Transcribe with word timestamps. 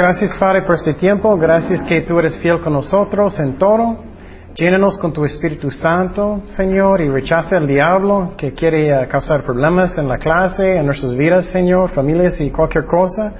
gracias 0.00 0.32
Padre 0.38 0.62
por 0.62 0.76
este 0.76 0.94
tiempo. 0.94 1.36
Gracias 1.36 1.82
que 1.86 2.00
tú 2.00 2.18
eres 2.18 2.38
fiel 2.38 2.62
con 2.62 2.72
nosotros 2.72 3.38
en 3.38 3.58
todo. 3.58 3.98
Llénanos 4.54 4.96
con 4.96 5.12
tu 5.12 5.26
Espíritu 5.26 5.70
Santo, 5.70 6.40
Señor, 6.56 7.02
y 7.02 7.08
rechaza 7.10 7.58
el 7.58 7.66
diablo 7.66 8.32
que 8.36 8.54
quiere 8.54 8.88
eh, 8.88 9.06
causar 9.08 9.42
problemas 9.42 9.96
en 9.98 10.08
la 10.08 10.16
clase, 10.16 10.78
en 10.78 10.86
nuestras 10.86 11.14
vidas, 11.14 11.44
Señor, 11.46 11.90
familias 11.90 12.40
y 12.40 12.50
cualquier 12.50 12.86
cosa. 12.86 13.32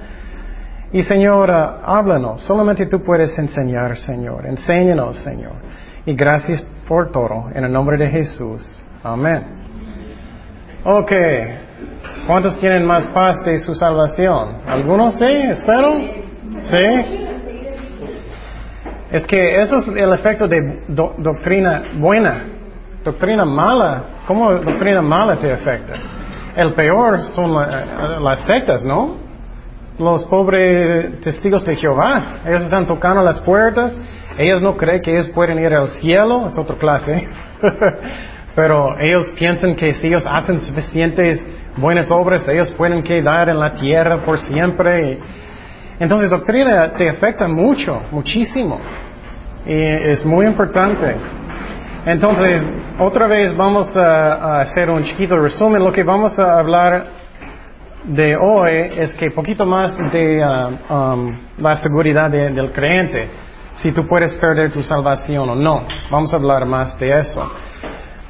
Y 0.93 1.01
Señor, 1.01 1.49
eh, 1.49 1.53
háblanos. 1.83 2.43
Solamente 2.43 2.85
tú 2.85 3.01
puedes 3.03 3.37
enseñar, 3.39 3.97
Señor. 3.97 4.45
Enséñanos, 4.45 5.17
Señor. 5.17 5.53
Y 6.05 6.13
gracias 6.13 6.63
por 6.87 7.11
todo. 7.11 7.49
En 7.55 7.65
el 7.65 7.71
nombre 7.73 7.97
de 7.97 8.07
Jesús. 8.07 8.63
Amén. 9.03 9.43
Ok. 10.83 11.11
¿Cuántos 12.27 12.59
tienen 12.59 12.85
más 12.85 13.07
paz 13.07 13.43
de 13.43 13.57
su 13.57 13.73
salvación? 13.73 14.61
¿Algunos 14.67 15.15
sí? 15.15 15.25
¿Espero? 15.25 16.21
¿Sí? 16.63 17.21
Es 19.11 19.27
que 19.27 19.61
eso 19.61 19.77
es 19.79 19.87
el 19.89 20.13
efecto 20.13 20.47
de 20.47 20.83
doctrina 20.87 21.83
buena. 21.95 22.43
Doctrina 23.03 23.43
mala. 23.43 24.03
¿Cómo 24.25 24.51
doctrina 24.53 25.01
mala 25.01 25.35
te 25.35 25.51
afecta? 25.51 25.95
El 26.55 26.73
peor 26.73 27.21
son 27.23 27.53
las 27.53 28.45
sectas, 28.45 28.85
¿no? 28.85 29.17
Los 29.99 30.23
pobres 30.25 31.19
testigos 31.21 31.65
de 31.65 31.75
Jehová. 31.75 32.37
Ellos 32.45 32.61
están 32.61 32.87
tocando 32.87 33.21
las 33.21 33.39
puertas. 33.39 33.93
Ellos 34.37 34.61
no 34.61 34.77
creen 34.77 35.01
que 35.01 35.11
ellos 35.11 35.27
pueden 35.35 35.59
ir 35.59 35.73
al 35.73 35.89
cielo. 35.89 36.47
Es 36.47 36.57
otra 36.57 36.77
clase. 36.77 37.27
Pero 38.55 38.97
ellos 38.99 39.31
piensan 39.37 39.75
que 39.75 39.93
si 39.93 40.07
ellos 40.07 40.25
hacen 40.29 40.59
suficientes 40.61 41.45
buenas 41.77 42.09
obras, 42.11 42.47
ellos 42.47 42.71
pueden 42.73 43.01
quedar 43.03 43.49
en 43.49 43.59
la 43.59 43.71
tierra 43.71 44.17
por 44.17 44.37
siempre. 44.39 45.19
Entonces, 46.01 46.31
doctrina 46.31 46.93
te 46.93 47.07
afecta 47.07 47.47
mucho, 47.47 48.01
muchísimo. 48.09 48.81
Y 49.67 49.71
es 49.71 50.25
muy 50.25 50.47
importante. 50.47 51.15
Entonces, 52.07 52.63
otra 52.97 53.27
vez 53.27 53.55
vamos 53.55 53.95
a, 53.95 54.61
hacer 54.61 54.89
un 54.89 55.03
chiquito 55.03 55.37
resumen. 55.37 55.83
Lo 55.83 55.91
que 55.91 56.03
vamos 56.03 56.39
a 56.39 56.57
hablar 56.57 57.05
de 58.03 58.35
hoy 58.35 58.71
es 58.97 59.13
que 59.13 59.29
poquito 59.29 59.63
más 59.67 59.95
de 60.11 60.43
uh, 60.43 60.91
um, 60.91 61.37
la 61.59 61.77
seguridad 61.77 62.31
del 62.31 62.71
creyente, 62.71 63.29
si 63.73 63.91
tú 63.91 64.07
puedes 64.07 64.33
perder 64.33 64.71
tu 64.71 64.81
salvación 64.81 65.51
o 65.51 65.55
no. 65.55 65.83
Vamos 66.09 66.33
a 66.33 66.37
hablar 66.37 66.65
más 66.65 66.97
de 66.99 67.19
eso. 67.19 67.47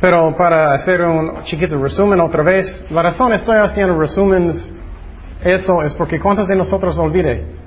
Pero 0.02 0.36
para 0.36 0.74
hacer 0.74 1.04
un 1.04 1.42
chiquito 1.46 1.82
resumen 1.82 2.20
otra 2.20 2.44
vez, 2.44 2.84
la 2.90 3.02
razón 3.02 3.32
estoy 3.32 3.56
haciendo 3.56 3.98
resúmenes, 3.98 4.74
eso 5.42 5.82
es 5.84 5.94
porque 5.94 6.20
¿cuántos 6.20 6.50
de 6.50 6.58
nosotros 6.58 6.98
olvide? 6.98 7.61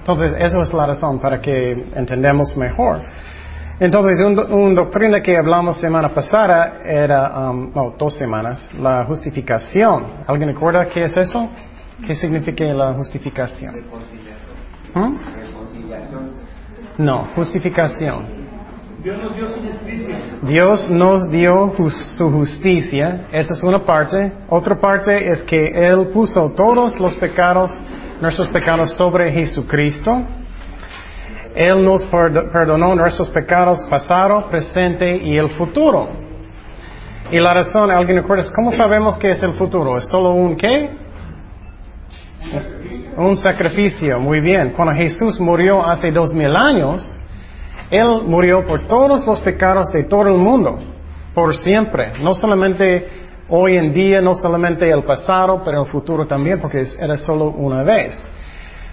Entonces, 0.00 0.34
eso 0.38 0.62
es 0.62 0.72
la 0.72 0.86
razón 0.86 1.18
para 1.20 1.40
que 1.40 1.72
entendamos 1.94 2.56
mejor. 2.56 3.02
Entonces, 3.78 4.20
una 4.20 4.42
un 4.44 4.74
doctrina 4.74 5.22
que 5.22 5.36
hablamos 5.36 5.78
semana 5.78 6.10
pasada 6.10 6.80
era, 6.84 7.50
um, 7.50 7.72
no, 7.74 7.94
dos 7.98 8.14
semanas, 8.14 8.68
la 8.78 9.04
justificación. 9.04 10.04
¿Alguien 10.26 10.50
recuerda 10.50 10.86
qué 10.86 11.04
es 11.04 11.16
eso? 11.16 11.48
¿Qué 12.06 12.14
significa 12.14 12.64
la 12.64 12.92
justificación? 12.94 13.74
¿Mm? 14.94 15.16
No, 16.98 17.24
justificación. 17.34 18.40
Dios 19.02 19.18
nos 19.22 19.34
dio 19.34 19.48
su 19.48 19.60
justicia. 19.60 20.16
Dios 20.42 20.90
nos 20.90 21.30
dio 21.30 21.72
su 22.18 22.30
justicia. 22.30 23.28
Esa 23.32 23.54
es 23.54 23.62
una 23.62 23.78
parte. 23.78 24.30
Otra 24.48 24.76
parte 24.78 25.26
es 25.30 25.42
que 25.44 25.68
Él 25.68 26.08
puso 26.12 26.50
todos 26.50 27.00
los 27.00 27.14
pecados, 27.14 27.70
nuestros 28.20 28.48
pecados 28.48 28.94
sobre 28.94 29.32
Jesucristo. 29.32 30.22
Él 31.54 31.84
nos 31.84 32.04
perdonó 32.04 32.94
nuestros 32.94 33.28
pecados 33.30 33.80
pasado, 33.90 34.48
presente 34.50 35.16
y 35.16 35.36
el 35.36 35.48
futuro. 35.50 36.08
Y 37.30 37.38
la 37.38 37.54
razón, 37.54 37.90
alguien 37.90 38.18
recuerda, 38.18 38.44
¿cómo 38.54 38.72
sabemos 38.72 39.16
que 39.16 39.30
es 39.30 39.42
el 39.42 39.52
futuro? 39.54 39.98
¿Es 39.98 40.08
solo 40.08 40.30
un 40.30 40.56
qué? 40.56 40.90
Un 43.16 43.36
sacrificio, 43.36 44.20
muy 44.20 44.40
bien. 44.40 44.70
Cuando 44.70 44.94
Jesús 44.94 45.40
murió 45.40 45.84
hace 45.84 46.10
dos 46.10 46.32
mil 46.32 46.54
años, 46.56 47.04
él 47.90 48.22
murió 48.26 48.64
por 48.64 48.86
todos 48.86 49.26
los 49.26 49.40
pecados 49.40 49.90
de 49.92 50.04
todo 50.04 50.28
el 50.28 50.38
mundo, 50.38 50.78
por 51.34 51.54
siempre, 51.56 52.12
no 52.22 52.34
solamente 52.34 53.19
hoy 53.50 53.76
en 53.76 53.92
día, 53.92 54.20
no 54.20 54.34
solamente 54.34 54.88
el 54.88 55.02
pasado, 55.02 55.62
pero 55.64 55.82
el 55.82 55.88
futuro 55.88 56.26
también, 56.26 56.60
porque 56.60 56.84
era 56.98 57.16
solo 57.16 57.46
una 57.46 57.82
vez. 57.82 58.22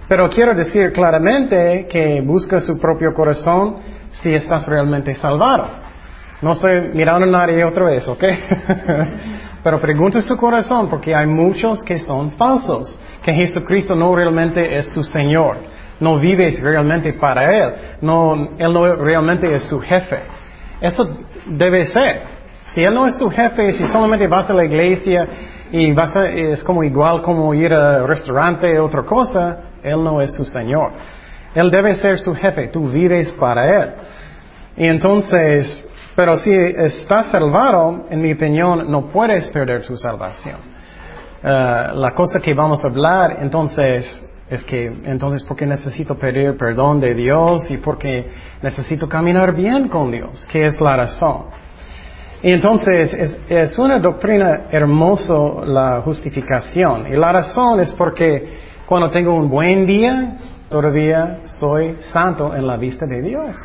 Pero 0.08 0.28
quiero 0.28 0.54
decir 0.54 0.92
claramente 0.92 1.86
que 1.90 2.20
busca 2.22 2.60
su 2.60 2.78
propio 2.78 3.12
corazón 3.14 3.76
si 4.10 4.32
estás 4.34 4.66
realmente 4.66 5.14
salvado. 5.14 5.66
No 6.40 6.52
estoy 6.52 6.90
mirando 6.94 7.26
a 7.26 7.46
nadie 7.46 7.64
otra 7.64 7.84
vez, 7.86 8.06
¿ok? 8.08 8.24
Pero 9.62 9.80
pregunte 9.80 10.22
su 10.22 10.36
corazón 10.36 10.88
porque 10.88 11.14
hay 11.14 11.26
muchos 11.26 11.82
que 11.82 11.98
son 11.98 12.32
falsos, 12.32 12.98
que 13.22 13.32
Jesucristo 13.32 13.94
no 13.94 14.14
realmente 14.14 14.78
es 14.78 14.92
su 14.92 15.02
Señor 15.02 15.56
no 16.00 16.18
vives 16.18 16.60
realmente 16.62 17.12
para 17.14 17.44
Él, 17.44 17.74
no, 18.02 18.50
Él 18.58 18.72
no 18.72 18.94
realmente 18.96 19.52
es 19.52 19.64
su 19.64 19.80
jefe. 19.80 20.22
Eso 20.80 21.18
debe 21.46 21.86
ser. 21.86 22.37
Si 22.74 22.82
Él 22.82 22.94
no 22.94 23.06
es 23.06 23.16
su 23.16 23.30
jefe, 23.30 23.72
si 23.72 23.86
solamente 23.86 24.26
vas 24.26 24.48
a 24.50 24.54
la 24.54 24.64
iglesia 24.64 25.26
y 25.70 25.92
vas 25.92 26.14
a, 26.16 26.28
es 26.28 26.62
como 26.62 26.84
igual 26.84 27.22
como 27.22 27.52
ir 27.54 27.72
al 27.72 28.06
restaurante 28.06 28.78
otra 28.78 29.02
cosa, 29.04 29.58
Él 29.82 30.02
no 30.04 30.20
es 30.20 30.34
su 30.34 30.44
Señor. 30.44 30.92
Él 31.54 31.70
debe 31.70 31.94
ser 31.96 32.18
su 32.18 32.34
jefe, 32.34 32.68
tú 32.68 32.88
vives 32.88 33.32
para 33.32 33.82
Él. 33.82 33.90
Y 34.76 34.86
entonces, 34.86 35.84
pero 36.14 36.36
si 36.36 36.54
estás 36.54 37.30
salvado, 37.30 38.06
en 38.10 38.20
mi 38.20 38.32
opinión, 38.32 38.90
no 38.90 39.06
puedes 39.06 39.48
perder 39.48 39.86
tu 39.86 39.96
salvación. 39.96 40.56
Uh, 41.42 41.94
la 41.94 42.12
cosa 42.14 42.40
que 42.40 42.52
vamos 42.52 42.84
a 42.84 42.88
hablar, 42.88 43.38
entonces, 43.40 44.24
es 44.50 44.64
que 44.64 44.86
entonces, 45.04 45.42
¿por 45.44 45.56
qué 45.56 45.66
necesito 45.66 46.16
pedir 46.16 46.56
perdón 46.56 47.00
de 47.00 47.14
Dios 47.14 47.70
y 47.70 47.76
por 47.76 47.98
qué 47.98 48.30
necesito 48.62 49.08
caminar 49.08 49.54
bien 49.54 49.88
con 49.88 50.10
Dios? 50.10 50.46
¿Qué 50.50 50.66
es 50.66 50.80
la 50.80 50.96
razón? 50.96 51.46
Y 52.42 52.52
entonces 52.52 53.12
es, 53.48 53.78
una 53.78 53.98
doctrina 53.98 54.68
hermosa 54.70 55.34
la 55.66 56.00
justificación. 56.02 57.06
Y 57.08 57.16
la 57.16 57.32
razón 57.32 57.80
es 57.80 57.92
porque 57.94 58.58
cuando 58.86 59.08
tengo 59.08 59.34
un 59.34 59.48
buen 59.48 59.86
día, 59.86 60.36
todavía 60.68 61.40
soy 61.46 61.96
santo 62.12 62.54
en 62.54 62.66
la 62.66 62.76
vista 62.76 63.06
de 63.06 63.22
Dios. 63.22 63.56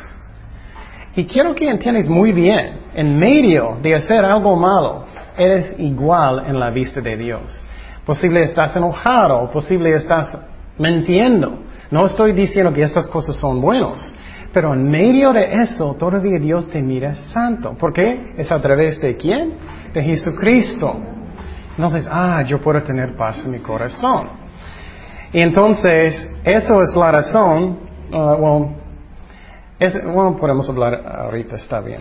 Y 1.14 1.24
quiero 1.26 1.54
que 1.54 1.68
entiendas 1.68 2.08
muy 2.08 2.32
bien, 2.32 2.80
en 2.94 3.16
medio 3.16 3.78
de 3.80 3.94
hacer 3.94 4.24
algo 4.24 4.56
malo, 4.56 5.04
eres 5.36 5.78
igual 5.78 6.44
en 6.48 6.58
la 6.58 6.70
vista 6.70 7.00
de 7.00 7.16
Dios. 7.16 7.60
Posible 8.04 8.42
estás 8.42 8.74
enojado, 8.74 9.48
posible 9.52 9.94
estás 9.94 10.36
¿Me 10.78 10.88
entiendo? 10.88 11.58
No 11.90 12.06
estoy 12.06 12.32
diciendo 12.32 12.72
que 12.72 12.82
estas 12.82 13.06
cosas 13.06 13.36
son 13.36 13.60
buenas, 13.60 14.12
pero 14.54 14.72
en 14.72 14.88
medio 14.88 15.32
de 15.32 15.62
eso 15.62 15.96
todavía 15.98 16.38
Dios 16.38 16.70
te 16.70 16.80
mira 16.80 17.16
santo. 17.32 17.74
¿Por 17.74 17.92
qué? 17.92 18.32
Es 18.38 18.52
a 18.52 18.62
través 18.62 19.00
de 19.00 19.16
quién? 19.16 19.54
De 19.92 20.00
Jesucristo. 20.00 20.94
Entonces, 21.76 22.06
ah, 22.08 22.40
yo 22.46 22.60
puedo 22.62 22.80
tener 22.80 23.16
paz 23.16 23.44
en 23.44 23.50
mi 23.50 23.58
corazón. 23.58 24.28
Y 25.32 25.40
entonces, 25.40 26.30
eso 26.44 26.80
es 26.82 26.94
la 26.94 27.10
razón, 27.10 27.80
uh, 28.12 28.36
bueno, 28.36 28.76
bueno, 30.14 30.36
podemos 30.36 30.68
hablar 30.68 31.02
ahorita, 31.04 31.56
está 31.56 31.80
bien. 31.80 31.98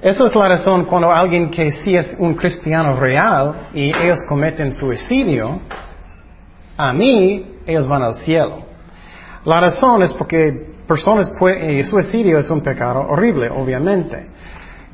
Eso 0.00 0.26
es 0.26 0.34
la 0.36 0.48
razón 0.48 0.84
cuando 0.84 1.10
alguien 1.10 1.50
que 1.50 1.72
sí 1.72 1.96
es 1.96 2.14
un 2.20 2.34
cristiano 2.34 2.94
real 2.94 3.68
y 3.74 3.88
ellos 3.88 4.22
cometen 4.28 4.70
suicidio, 4.70 5.58
a 6.76 6.92
mí 6.92 7.56
ellos 7.66 7.88
van 7.88 8.02
al 8.02 8.14
cielo. 8.14 8.58
La 9.44 9.58
razón 9.58 10.02
es 10.02 10.12
porque 10.12 10.71
personas 10.86 11.30
pueden, 11.38 11.84
suicidio 11.84 12.38
es 12.38 12.50
un 12.50 12.60
pecado 12.60 13.00
horrible, 13.08 13.48
obviamente. 13.50 14.26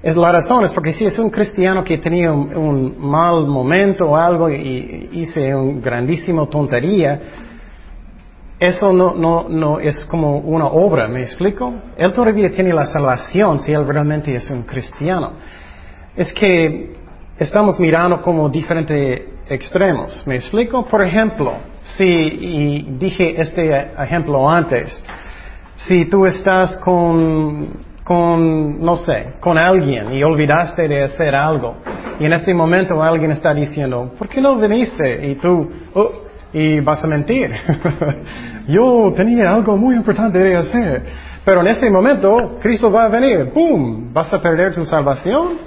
Es 0.03 0.17
la 0.17 0.31
razón 0.31 0.65
es 0.65 0.71
porque 0.71 0.93
si 0.93 1.05
es 1.05 1.19
un 1.19 1.29
cristiano 1.29 1.83
que 1.83 1.99
tenía 1.99 2.33
un, 2.33 2.97
mal 2.99 3.47
momento 3.47 4.11
o 4.11 4.17
algo 4.17 4.49
y, 4.49 5.11
hice 5.13 5.55
una 5.55 5.81
grandísima 5.81 6.47
tontería, 6.49 7.21
eso 8.61 8.93
no, 8.93 9.15
no, 9.15 9.47
no 9.49 9.81
es 9.81 10.05
como 10.07 10.39
una 10.39 10.67
obra, 10.67 11.09
¿me 11.09 11.23
explico? 11.23 11.73
Él 11.97 12.13
todavía 12.13 12.51
tiene 12.51 12.73
la 12.73 12.87
salvación 12.87 13.61
si 13.61 13.73
él 13.73 13.87
realmente 13.87 14.35
es 14.35 14.49
un 14.51 14.63
cristiano. 14.63 15.33
Es 16.17 16.33
que 16.33 16.97
estamos 17.39 17.79
mirando 17.79 18.21
como 18.21 18.49
diferentes 18.49 19.23
extremos, 19.49 20.23
¿me 20.27 20.37
explico? 20.37 20.85
Por 20.87 21.03
ejemplo, 21.03 21.55
si, 21.83 22.05
y 22.05 22.83
dije 22.99 23.41
este 23.41 23.93
ejemplo 23.99 24.49
antes, 24.49 25.05
si 25.89 26.05
tú 26.05 26.27
estás 26.27 26.77
con, 26.77 27.69
con, 28.05 28.85
no 28.85 28.97
sé, 28.97 29.37
con 29.41 29.57
alguien 29.57 30.13
y 30.13 30.23
olvidaste 30.23 30.87
de 30.87 31.05
hacer 31.05 31.35
algo, 31.35 31.77
y 32.21 32.27
en 32.27 32.33
este 32.35 32.53
momento 32.53 33.03
alguien 33.03 33.31
está 33.31 33.55
diciendo, 33.55 34.13
¿por 34.19 34.29
qué 34.29 34.41
no 34.41 34.59
viniste? 34.59 35.27
Y 35.29 35.37
tú, 35.37 35.67
oh, 35.95 36.11
y 36.53 36.81
vas 36.81 37.03
a 37.03 37.07
mentir. 37.07 37.51
Yo 38.69 39.13
tenía 39.17 39.53
algo 39.53 39.77
muy 39.77 39.95
importante 39.95 40.39
de 40.39 40.57
hacer. 40.57 41.03
Pero 41.45 41.63
en 41.63 41.69
ese 41.69 41.91
momento, 41.91 42.59
Cristo 42.61 42.91
va 42.91 43.05
a 43.05 43.09
venir. 43.09 43.51
¡Pum! 43.53 44.13
¿Vas 44.13 44.33
a 44.33 44.43
perder 44.43 44.75
tu 44.75 44.85
salvación? 44.85 45.59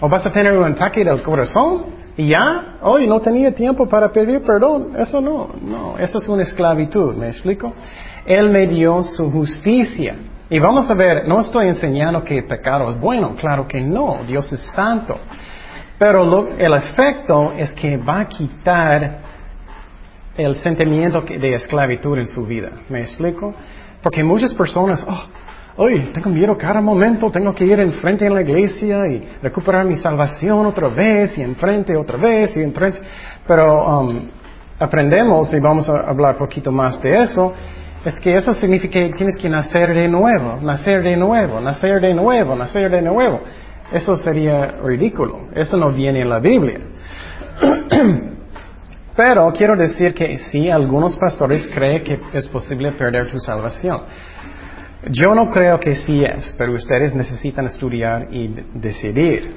¿O 0.00 0.08
vas 0.08 0.26
a 0.26 0.32
tener 0.32 0.52
un 0.52 0.72
ataque 0.72 1.04
del 1.04 1.22
corazón? 1.22 1.84
¿Y 2.16 2.28
ya? 2.28 2.76
Hoy 2.82 3.06
no 3.06 3.20
tenía 3.20 3.54
tiempo 3.54 3.88
para 3.88 4.12
pedir 4.12 4.42
perdón. 4.42 4.92
Eso 4.98 5.20
no, 5.20 5.48
no. 5.62 5.96
Eso 5.98 6.18
es 6.18 6.28
una 6.28 6.42
esclavitud. 6.42 7.14
¿Me 7.16 7.28
explico? 7.28 7.72
Él 8.26 8.50
me 8.50 8.66
dio 8.66 9.02
su 9.02 9.30
justicia. 9.30 10.16
Y 10.48 10.58
vamos 10.58 10.90
a 10.90 10.94
ver, 10.94 11.26
no 11.26 11.40
estoy 11.40 11.68
enseñando 11.68 12.22
que 12.22 12.38
el 12.38 12.44
pecado 12.44 12.90
es 12.90 13.00
bueno. 13.00 13.34
Claro 13.36 13.66
que 13.66 13.80
no. 13.80 14.20
Dios 14.26 14.52
es 14.52 14.60
santo. 14.74 15.18
Pero 15.98 16.48
el 16.58 16.74
efecto 16.74 17.52
es 17.52 17.72
que 17.72 17.96
va 17.96 18.20
a 18.20 18.28
quitar 18.28 19.20
el 20.36 20.56
sentimiento 20.56 21.20
de 21.20 21.54
esclavitud 21.54 22.18
en 22.18 22.28
su 22.28 22.44
vida. 22.44 22.70
¿Me 22.88 23.02
explico? 23.02 23.54
Porque 24.02 24.24
muchas 24.24 24.52
personas, 24.54 25.04
oh, 25.08 25.26
hoy 25.76 26.10
tengo 26.12 26.30
miedo 26.30 26.56
cada 26.58 26.80
momento, 26.80 27.30
tengo 27.30 27.54
que 27.54 27.64
ir 27.64 27.78
enfrente 27.80 28.26
en 28.26 28.34
la 28.34 28.42
iglesia 28.42 29.06
y 29.08 29.24
recuperar 29.42 29.84
mi 29.84 29.96
salvación 29.96 30.66
otra 30.66 30.88
vez 30.88 31.36
y 31.38 31.42
enfrente 31.42 31.96
otra 31.96 32.16
vez 32.16 32.56
y 32.56 32.62
enfrente. 32.62 33.00
Pero 33.46 34.00
um, 34.00 34.28
aprendemos 34.78 35.52
y 35.54 35.60
vamos 35.60 35.88
a 35.88 36.00
hablar 36.00 36.34
un 36.34 36.38
poquito 36.40 36.72
más 36.72 37.00
de 37.00 37.22
eso. 37.22 37.54
Es 38.04 38.18
que 38.18 38.34
eso 38.34 38.52
significa 38.54 38.98
que 38.98 39.12
tienes 39.16 39.36
que 39.36 39.48
nacer 39.48 39.94
de 39.94 40.08
nuevo, 40.08 40.60
nacer 40.60 41.02
de 41.02 41.16
nuevo, 41.16 41.60
nacer 41.60 42.00
de 42.00 42.12
nuevo, 42.12 42.56
nacer 42.56 42.90
de 42.90 43.02
nuevo. 43.02 43.40
Eso 43.92 44.16
sería 44.16 44.72
ridículo. 44.82 45.48
Eso 45.54 45.76
no 45.76 45.92
viene 45.92 46.20
en 46.20 46.28
la 46.28 46.40
Biblia. 46.40 46.80
Pero 49.16 49.52
quiero 49.52 49.76
decir 49.76 50.14
que 50.14 50.38
sí, 50.38 50.70
algunos 50.70 51.16
pastores 51.16 51.68
creen 51.72 52.02
que 52.02 52.18
es 52.32 52.48
posible 52.48 52.92
perder 52.92 53.30
tu 53.30 53.38
salvación. 53.38 54.00
Yo 55.10 55.34
no 55.34 55.50
creo 55.50 55.78
que 55.78 55.96
sí 55.96 56.22
es, 56.22 56.54
pero 56.56 56.74
ustedes 56.74 57.12
necesitan 57.12 57.66
estudiar 57.66 58.28
y 58.30 58.54
decidir. 58.74 59.52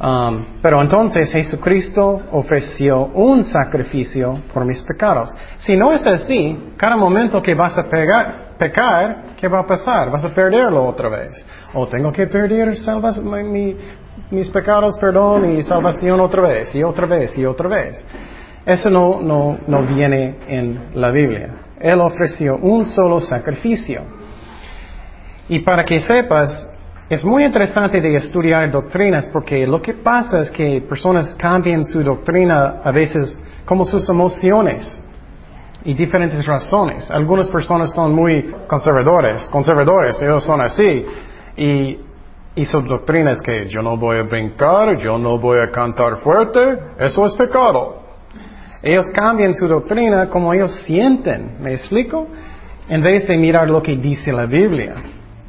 Um, 0.00 0.60
pero 0.60 0.82
entonces 0.82 1.30
Jesucristo 1.30 2.20
ofreció 2.32 3.06
un 3.14 3.44
sacrificio 3.44 4.40
por 4.52 4.64
mis 4.64 4.82
pecados. 4.82 5.30
Si 5.58 5.76
no 5.76 5.92
es 5.92 6.04
así, 6.06 6.72
cada 6.76 6.96
momento 6.96 7.40
que 7.40 7.54
vas 7.54 7.78
a 7.78 7.84
pecar, 7.84 9.24
¿qué 9.40 9.46
va 9.46 9.60
a 9.60 9.66
pasar? 9.66 10.10
Vas 10.10 10.24
a 10.24 10.34
perderlo 10.34 10.84
otra 10.84 11.08
vez. 11.08 11.46
O 11.74 11.86
tengo 11.86 12.10
que 12.10 12.26
perder 12.26 12.74
mis 14.30 14.48
pecados, 14.48 14.98
perdón, 14.98 15.56
y 15.56 15.62
salvación 15.62 16.20
otra 16.20 16.42
vez, 16.42 16.74
y 16.74 16.82
otra 16.82 17.06
vez, 17.06 17.38
y 17.38 17.44
otra 17.44 17.68
vez. 17.68 18.04
Eso 18.66 18.90
no, 18.90 19.20
no, 19.20 19.58
no 19.66 19.86
viene 19.86 20.38
en 20.48 20.90
la 20.94 21.10
Biblia. 21.10 21.50
Él 21.78 22.00
ofreció 22.00 22.56
un 22.56 22.84
solo 22.84 23.20
sacrificio. 23.20 24.02
Y 25.48 25.60
para 25.60 25.84
que 25.84 26.00
sepas, 26.00 26.73
es 27.08 27.22
muy 27.22 27.44
interesante 27.44 28.00
de 28.00 28.14
estudiar 28.14 28.70
doctrinas 28.70 29.28
porque 29.32 29.66
lo 29.66 29.82
que 29.82 29.92
pasa 29.94 30.38
es 30.38 30.50
que 30.50 30.80
personas 30.88 31.34
cambian 31.34 31.84
su 31.84 32.02
doctrina 32.02 32.80
a 32.82 32.90
veces 32.90 33.38
como 33.66 33.84
sus 33.84 34.08
emociones 34.08 35.00
y 35.84 35.92
diferentes 35.92 36.44
razones. 36.46 37.10
Algunas 37.10 37.48
personas 37.48 37.92
son 37.92 38.14
muy 38.14 38.54
conservadores, 38.66 39.46
conservadores, 39.50 40.20
ellos 40.22 40.44
son 40.44 40.62
así. 40.62 41.04
Y, 41.58 41.98
y 42.54 42.64
su 42.64 42.80
doctrina 42.80 43.32
es 43.32 43.42
que 43.42 43.68
yo 43.68 43.82
no 43.82 43.98
voy 43.98 44.18
a 44.18 44.22
brincar, 44.22 44.96
yo 44.96 45.18
no 45.18 45.38
voy 45.38 45.58
a 45.58 45.70
cantar 45.70 46.16
fuerte, 46.16 46.78
eso 46.98 47.26
es 47.26 47.34
pecado. 47.36 48.02
Ellos 48.82 49.06
cambian 49.14 49.52
su 49.54 49.68
doctrina 49.68 50.30
como 50.30 50.54
ellos 50.54 50.72
sienten, 50.86 51.58
¿me 51.60 51.74
explico? 51.74 52.28
En 52.88 53.02
vez 53.02 53.26
de 53.26 53.36
mirar 53.36 53.68
lo 53.68 53.82
que 53.82 53.94
dice 53.96 54.32
la 54.32 54.46
Biblia. 54.46 54.94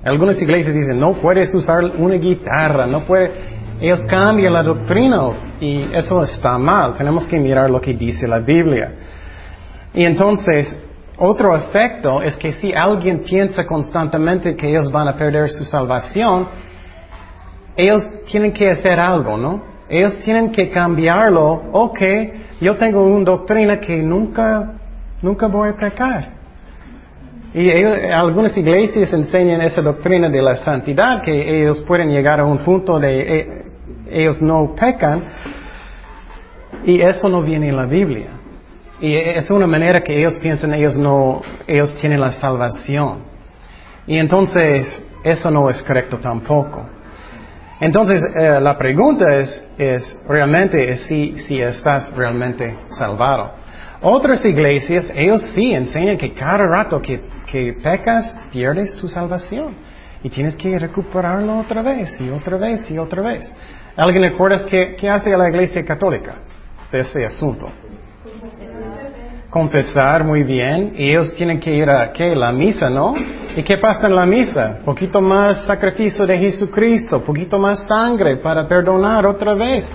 Algunas 0.06 0.40
iglesias 0.40 0.76
dicen, 0.76 1.00
no 1.00 1.14
puedes 1.14 1.54
usar 1.56 1.84
una 1.84 2.16
guitarra, 2.16 2.86
no 2.86 3.06
puedes... 3.06 3.32
Ellos 3.82 4.02
cambian 4.08 4.54
la 4.54 4.62
doctrina 4.62 5.32
y 5.60 5.82
eso 5.94 6.24
está 6.24 6.58
mal. 6.60 6.96
Tenemos 6.96 7.26
que 7.26 7.38
mirar 7.38 7.70
lo 7.70 7.82
que 7.82 7.94
dice 7.94 8.28
la 8.28 8.40
Biblia. 8.40 8.94
Y 9.94 10.06
entonces, 10.06 10.74
otro 11.18 11.56
efecto 11.56 12.22
es 12.22 12.38
que 12.38 12.52
si 12.52 12.72
alguien 12.72 13.24
piensa 13.24 13.66
constantemente 13.66 14.56
que 14.56 14.70
ellos 14.70 14.92
van 14.92 15.08
a 15.08 15.16
perder 15.16 15.50
su 15.50 15.66
salvación, 15.66 16.48
ellos 17.76 18.04
tienen 18.32 18.54
que 18.54 18.70
hacer 18.70 19.00
algo, 19.00 19.38
¿no? 19.38 19.64
Ellos 19.90 20.20
tienen 20.24 20.52
que 20.52 20.70
cambiarlo. 20.70 21.64
Ok, 21.72 22.00
yo 22.62 22.78
tengo 22.78 23.04
una 23.04 23.26
doctrina 23.26 23.80
que 23.80 23.98
nunca, 23.98 24.74
nunca 25.22 25.48
voy 25.48 25.70
a 25.70 25.74
pecar. 25.76 26.30
Y 27.58 27.72
algunas 28.12 28.58
iglesias 28.58 29.14
enseñan 29.14 29.62
esa 29.62 29.82
doctrina 29.82 30.28
de 30.28 30.42
la 30.42 30.58
santidad, 30.58 31.22
que 31.24 31.62
ellos 31.62 31.86
pueden 31.88 32.10
llegar 32.10 32.42
a 32.42 32.44
un 32.44 32.58
punto 32.66 33.00
de 33.00 33.20
eh, 33.20 33.66
ellos 34.12 34.42
no 34.42 34.76
pecan. 34.76 35.24
Y 36.84 37.00
eso 37.00 37.30
no 37.30 37.42
viene 37.42 37.70
en 37.70 37.78
la 37.78 37.86
Biblia. 37.86 38.28
Y 39.00 39.16
es 39.16 39.50
una 39.50 39.68
manera 39.68 40.02
que 40.02 40.18
ellos 40.20 40.38
piensan, 40.40 40.74
ellos 40.74 40.98
no, 40.98 41.42
ellos 41.66 41.96
tienen 42.02 42.20
la 42.20 42.34
salvación. 42.34 43.20
Y 44.06 44.18
entonces, 44.18 45.02
eso 45.24 45.50
no 45.50 45.70
es 45.70 45.82
correcto 45.82 46.18
tampoco. 46.18 46.86
Entonces, 47.80 48.22
eh, 48.38 48.60
la 48.60 48.78
pregunta 48.78 49.34
es, 49.34 49.70
es 49.78 50.18
realmente 50.28 50.98
si, 50.98 51.40
si 51.40 51.62
estás 51.62 52.14
realmente 52.14 52.76
salvado. 53.00 53.54
Otras 54.02 54.44
iglesias, 54.46 55.12
ellos 55.16 55.42
sí 55.54 55.74
enseñan 55.74 56.18
que 56.18 56.34
cada 56.34 56.58
rato 56.58 57.02
que, 57.02 57.22
que 57.46 57.74
pecas, 57.74 58.36
pierdes 58.52 58.98
tu 58.98 59.08
salvación. 59.08 59.76
Y 60.24 60.30
tienes 60.30 60.56
que 60.56 60.78
recuperarlo 60.80 61.60
otra 61.60 61.84
vez 61.84 62.20
y 62.20 62.30
otra 62.30 62.58
vez 62.58 62.90
y 62.90 62.98
otra 62.98 63.22
vez. 63.22 63.54
¿Alguien 63.96 64.24
recuerda 64.24 64.66
qué, 64.66 64.96
qué 64.98 65.10
hace 65.10 65.30
la 65.38 65.48
iglesia 65.48 65.84
católica 65.84 66.36
de 66.92 67.00
ese 67.00 67.26
asunto? 67.26 67.70
Confesar 69.56 70.26
muy 70.26 70.44
bien 70.44 70.92
y 70.98 71.12
ellos 71.12 71.34
tienen 71.36 71.62
que 71.62 71.74
ir 71.74 71.90
a 71.90 72.12
¿qué? 72.12 72.36
la 72.36 72.52
misa, 72.52 72.90
¿no? 72.90 73.14
¿Y 73.56 73.64
qué 73.64 73.78
pasa 73.78 74.08
en 74.08 74.14
la 74.14 74.26
misa? 74.26 74.80
Poquito 74.84 75.22
más 75.22 75.64
sacrificio 75.64 76.28
de 76.28 76.38
Jesucristo, 76.38 77.22
poquito 77.22 77.58
más 77.58 77.88
sangre 77.88 78.36
para 78.36 78.68
perdonar 78.68 79.26
otra 79.26 79.54
vez. 79.54 79.88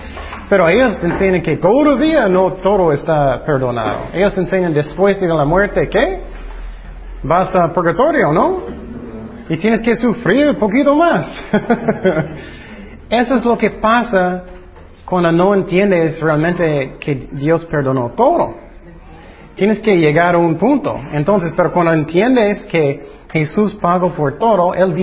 Pero 0.49 0.67
ellos 0.67 1.03
enseñan 1.03 1.43
que 1.43 1.57
todavía 1.57 2.27
no 2.27 2.53
todo 2.53 2.91
está 2.91 3.45
perdonado. 3.45 4.05
Ellos 4.11 4.35
enseñan 4.35 4.73
después 4.73 5.21
de 5.21 5.27
la 5.27 5.45
muerte, 5.45 5.87
¿qué? 5.89 6.23
Vas 7.21 7.55
a 7.55 7.71
purgatorio, 7.71 8.33
¿no? 8.33 8.63
Y 9.47 9.57
tienes 9.57 9.81
que 9.81 9.95
sufrir 9.95 10.49
un 10.49 10.55
poquito 10.55 10.95
más. 10.95 11.39
Eso 13.11 13.35
es 13.35 13.45
lo 13.45 13.55
que 13.59 13.69
pasa 13.69 14.41
cuando 15.05 15.31
no 15.31 15.53
entiendes 15.53 16.19
realmente 16.19 16.95
que 16.99 17.29
Dios 17.33 17.63
perdonó 17.65 18.13
todo. 18.17 18.60
Tienes 19.55 19.79
que 19.79 19.95
llegar 19.95 20.35
a 20.35 20.37
un 20.37 20.55
punto. 20.55 20.99
Entonces, 21.11 21.53
pero 21.55 21.71
cuando 21.71 21.93
entiendes 21.93 22.65
que 22.65 23.07
Jesús 23.31 23.75
pagó 23.75 24.13
por 24.13 24.37
todo, 24.37 24.73
Él, 24.73 24.93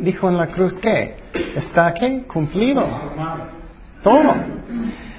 dijo 0.00 0.28
en 0.28 0.36
la 0.36 0.48
cruz 0.48 0.74
que 0.74 1.16
está 1.56 1.88
aquí 1.88 2.22
cumplido. 2.22 2.84
Todo. 4.02 4.34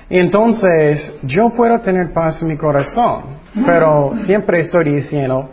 Entonces, 0.09 1.19
yo 1.23 1.51
puedo 1.51 1.79
tener 1.79 2.11
paz 2.13 2.41
en 2.41 2.49
mi 2.49 2.57
corazón, 2.57 3.23
pero 3.65 4.11
siempre 4.25 4.59
estoy 4.59 4.95
diciendo, 4.95 5.49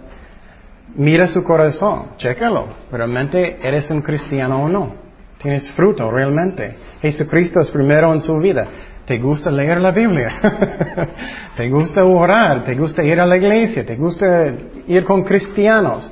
mira 0.97 1.27
su 1.29 1.43
corazón, 1.45 2.17
chécalo, 2.17 2.67
¿realmente 2.91 3.59
eres 3.63 3.91
un 3.91 4.03
cristiano 4.03 4.65
o 4.65 4.69
no? 4.69 4.95
¿Tienes 5.41 5.71
fruto 5.71 6.11
realmente? 6.11 6.77
Jesucristo 7.01 7.61
es 7.61 7.71
primero 7.71 8.13
en 8.13 8.21
su 8.21 8.37
vida. 8.39 8.67
¿Te 9.11 9.19
gusta 9.19 9.51
leer 9.51 9.81
la 9.81 9.91
Biblia? 9.91 10.29
¿Te 11.57 11.69
gusta 11.69 12.05
orar? 12.05 12.63
¿Te 12.63 12.77
gusta 12.77 13.03
ir 13.03 13.19
a 13.19 13.27
la 13.27 13.39
iglesia? 13.39 13.85
¿Te 13.85 13.97
gusta 13.97 14.55
ir 14.87 15.03
con 15.03 15.25
cristianos? 15.25 16.09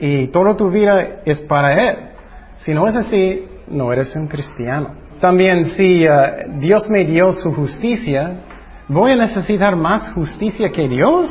Y 0.00 0.26
toda 0.26 0.56
tu 0.56 0.68
vida 0.68 1.20
es 1.24 1.40
para 1.42 1.88
Él. 1.88 1.96
Si 2.58 2.74
no 2.74 2.88
es 2.88 2.96
así, 2.96 3.46
no 3.68 3.92
eres 3.92 4.16
un 4.16 4.26
cristiano. 4.26 4.92
También 5.20 5.66
si 5.66 6.04
uh, 6.04 6.58
Dios 6.58 6.90
me 6.90 7.04
dio 7.04 7.32
su 7.32 7.54
justicia, 7.54 8.40
¿voy 8.88 9.12
a 9.12 9.16
necesitar 9.18 9.76
más 9.76 10.10
justicia 10.10 10.72
que 10.72 10.88
Dios? 10.88 11.30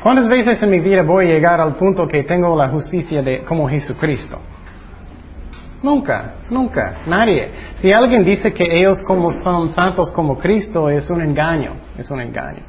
¿Cuántas 0.00 0.28
veces 0.28 0.62
en 0.62 0.70
mi 0.70 0.78
vida 0.78 1.02
voy 1.02 1.24
a 1.24 1.28
llegar 1.30 1.60
al 1.60 1.74
punto 1.74 2.06
que 2.06 2.22
tengo 2.22 2.56
la 2.56 2.68
justicia 2.68 3.20
de 3.20 3.40
como 3.40 3.68
Jesucristo? 3.68 4.38
Nunca, 5.82 6.36
nunca, 6.50 7.02
nadie. 7.06 7.50
Si 7.76 7.92
alguien 7.92 8.24
dice 8.24 8.50
que 8.50 8.64
ellos 8.78 9.02
como 9.02 9.30
son 9.30 9.68
santos 9.68 10.10
como 10.12 10.38
Cristo, 10.38 10.88
es 10.88 11.08
un 11.10 11.20
engaño, 11.20 11.74
es 11.98 12.10
un 12.10 12.20
engaño. 12.20 12.62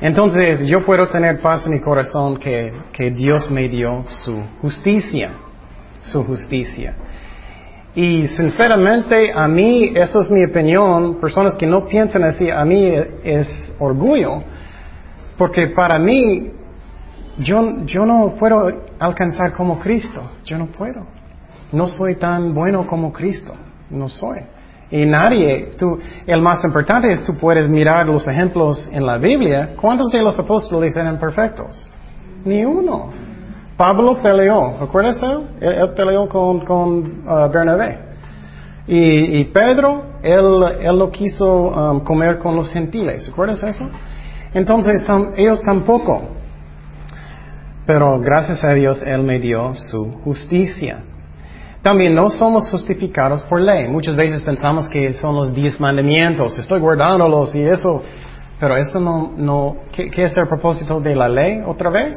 Entonces 0.00 0.66
yo 0.66 0.84
puedo 0.84 1.06
tener 1.08 1.40
paz 1.40 1.64
en 1.66 1.72
mi 1.72 1.80
corazón 1.80 2.36
que, 2.36 2.72
que 2.92 3.10
Dios 3.10 3.50
me 3.50 3.68
dio 3.68 4.04
su 4.06 4.42
justicia, 4.60 5.30
su 6.02 6.24
justicia. 6.24 6.94
Y 7.94 8.26
sinceramente, 8.26 9.32
a 9.32 9.46
mí, 9.46 9.92
eso 9.94 10.20
es 10.20 10.30
mi 10.30 10.44
opinión, 10.44 11.20
personas 11.20 11.54
que 11.54 11.66
no 11.66 11.86
piensan 11.86 12.24
así, 12.24 12.50
a 12.50 12.64
mí 12.64 12.92
es 13.22 13.72
orgullo, 13.78 14.42
porque 15.38 15.68
para 15.68 16.00
mí, 16.00 16.50
yo, 17.38 17.84
yo 17.86 18.04
no 18.04 18.34
puedo 18.36 18.66
alcanzar 18.98 19.52
como 19.52 19.78
Cristo, 19.78 20.22
yo 20.44 20.58
no 20.58 20.66
puedo. 20.66 21.13
No 21.74 21.86
soy 21.86 22.14
tan 22.16 22.54
bueno 22.54 22.86
como 22.86 23.12
Cristo, 23.12 23.52
no 23.90 24.08
soy. 24.08 24.40
Y 24.90 25.06
nadie, 25.06 25.72
tú, 25.78 25.98
el 26.26 26.40
más 26.40 26.62
importante 26.64 27.10
es 27.10 27.24
tú 27.24 27.34
puedes 27.34 27.68
mirar 27.68 28.06
los 28.06 28.26
ejemplos 28.28 28.88
en 28.92 29.04
la 29.04 29.18
Biblia. 29.18 29.74
¿Cuántos 29.80 30.10
de 30.10 30.22
los 30.22 30.38
apóstoles 30.38 30.96
eran 30.96 31.18
perfectos? 31.18 31.86
Ni 32.44 32.64
uno. 32.64 33.12
Pablo 33.76 34.22
peleó, 34.22 34.72
¿recuerdas 34.80 35.20
él? 35.22 35.38
Él, 35.60 35.90
peleó 35.96 36.28
con, 36.28 36.64
con 36.64 37.24
uh, 37.26 37.50
Bernabé. 37.52 37.98
Y, 38.86 39.44
Pedro, 39.44 40.02
él, 40.22 40.62
él 40.80 40.98
no 40.98 41.10
quiso 41.10 41.70
um, 41.70 42.00
comer 42.00 42.38
con 42.38 42.54
los 42.54 42.70
gentiles, 42.70 43.26
¿recuerdas 43.26 43.62
eso? 43.64 43.88
Entonces 44.52 45.02
ellos 45.36 45.62
tampoco. 45.62 46.22
Pero 47.86 48.20
gracias 48.20 48.64
a 48.64 48.72
Dios 48.72 49.02
Él 49.02 49.22
me 49.22 49.40
dio 49.40 49.74
su 49.74 50.12
justicia. 50.22 51.02
También 51.84 52.14
no 52.14 52.30
somos 52.30 52.70
justificados 52.70 53.42
por 53.42 53.60
ley. 53.60 53.88
Muchas 53.88 54.16
veces 54.16 54.40
pensamos 54.40 54.88
que 54.88 55.12
son 55.12 55.36
los 55.36 55.54
diez 55.54 55.78
mandamientos, 55.78 56.58
estoy 56.58 56.80
guardándolos 56.80 57.54
y 57.54 57.60
eso, 57.60 58.02
pero 58.58 58.74
eso 58.78 58.98
no, 58.98 59.34
no 59.36 59.76
¿qué, 59.92 60.10
¿qué, 60.10 60.22
es 60.22 60.34
el 60.34 60.48
propósito 60.48 60.98
de 60.98 61.14
la 61.14 61.28
ley 61.28 61.60
otra 61.66 61.90
vez? 61.90 62.16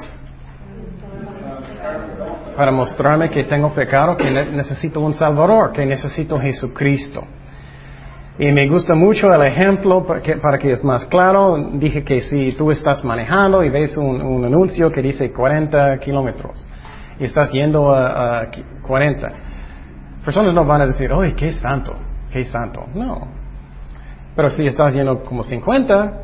Para 2.56 2.72
mostrarme 2.72 3.30
que 3.30 3.44
tengo 3.44 3.74
pecado, 3.74 4.16
que 4.16 4.32
necesito 4.32 5.02
un 5.02 5.14
Salvador, 5.14 5.74
que 5.74 5.86
necesito 5.86 6.40
Jesucristo. 6.40 7.26
Y 8.40 8.50
me 8.54 8.70
gusta 8.70 8.96
mucho 8.96 9.34
el 9.34 9.42
ejemplo 9.42 10.08
para 10.08 10.58
que, 10.58 10.72
es 10.72 10.82
más 10.82 11.04
claro. 11.08 11.58
Dije 11.74 12.06
que 12.06 12.22
si 12.22 12.54
tú 12.54 12.72
estás 12.72 13.04
manejando 13.04 13.66
y 13.66 13.70
ves 13.70 13.98
un, 13.98 14.46
anuncio 14.46 14.90
que 14.94 15.02
dice 15.02 15.34
40 15.34 16.00
kilómetros 16.00 16.66
y 17.20 17.26
estás 17.26 17.52
yendo 17.52 17.92
a, 17.92 18.44
a, 18.44 18.52
40, 18.82 19.47
personas 20.28 20.54
no 20.54 20.66
van 20.66 20.82
a 20.82 20.88
decir, 20.88 21.10
oye, 21.14 21.34
qué 21.36 21.54
santo, 21.54 21.96
qué 22.30 22.44
santo. 22.44 22.84
No. 22.94 23.30
Pero 24.36 24.50
si 24.50 24.68
estás 24.68 24.94
yendo 24.94 25.24
como 25.24 25.42
50, 25.42 26.22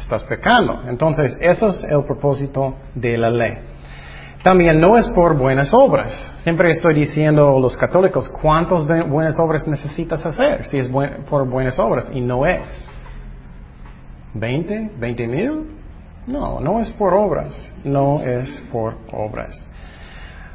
estás 0.00 0.24
pecando. 0.24 0.84
Entonces, 0.88 1.36
eso 1.38 1.68
es 1.68 1.84
el 1.84 2.02
propósito 2.04 2.76
de 2.94 3.18
la 3.18 3.28
ley. 3.28 3.58
También 4.42 4.80
no 4.80 4.96
es 4.96 5.06
por 5.08 5.36
buenas 5.36 5.74
obras. 5.74 6.10
Siempre 6.42 6.70
estoy 6.70 6.94
diciendo 6.94 7.54
a 7.54 7.60
los 7.60 7.76
católicos, 7.76 8.26
¿cuántas 8.40 8.86
buenas 8.86 9.38
obras 9.38 9.68
necesitas 9.68 10.24
hacer? 10.24 10.64
Si 10.68 10.78
es 10.78 10.88
por 11.28 11.46
buenas 11.46 11.78
obras. 11.78 12.10
Y 12.10 12.22
no 12.22 12.46
es. 12.46 12.64
¿20? 14.34 14.92
¿20 14.98 15.28
mil? 15.28 15.76
No, 16.26 16.58
no 16.58 16.80
es 16.80 16.88
por 16.92 17.12
obras. 17.12 17.54
No 17.84 18.22
es 18.22 18.48
por 18.72 18.96
obras. 19.12 19.54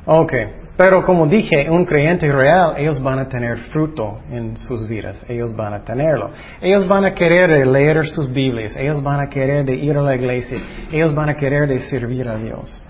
Ok, 0.07 0.33
pero 0.77 1.03
como 1.03 1.25
dije, 1.25 1.71
un 1.71 1.85
creyente 1.85 2.31
real, 2.31 2.75
ellos 2.77 3.01
van 3.01 3.17
a 3.17 3.27
tener 3.27 3.57
fruto 3.71 4.19
en 4.29 4.55
sus 4.55 4.87
vidas. 4.87 5.25
Ellos 5.27 5.55
van 5.55 5.73
a 5.73 5.83
tenerlo. 5.83 6.29
Ellos 6.61 6.87
van 6.87 7.03
a 7.03 7.15
querer 7.15 7.65
leer 7.65 8.07
sus 8.07 8.31
Biblias. 8.31 8.77
Ellos 8.77 9.01
van 9.01 9.19
a 9.19 9.27
querer 9.27 9.65
de 9.65 9.73
ir 9.73 9.97
a 9.97 10.03
la 10.03 10.15
iglesia. 10.15 10.61
Ellos 10.91 11.15
van 11.15 11.29
a 11.29 11.35
querer 11.35 11.67
de 11.67 11.81
servir 11.81 12.29
a 12.29 12.37
Dios. 12.37 12.83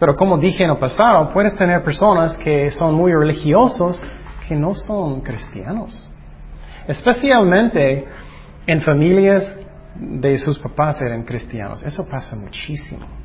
Pero 0.00 0.16
como 0.16 0.38
dije 0.38 0.64
en 0.64 0.70
el 0.70 0.78
pasado, 0.78 1.30
puedes 1.30 1.54
tener 1.56 1.84
personas 1.84 2.34
que 2.38 2.70
son 2.70 2.94
muy 2.94 3.12
religiosos 3.12 4.02
que 4.48 4.54
no 4.54 4.74
son 4.74 5.20
cristianos. 5.20 6.10
Especialmente 6.86 8.06
en 8.66 8.80
familias 8.80 9.54
de 9.96 10.38
sus 10.38 10.58
papás 10.58 10.98
eran 11.02 11.24
cristianos. 11.24 11.82
Eso 11.82 12.08
pasa 12.08 12.34
muchísimo. 12.36 13.17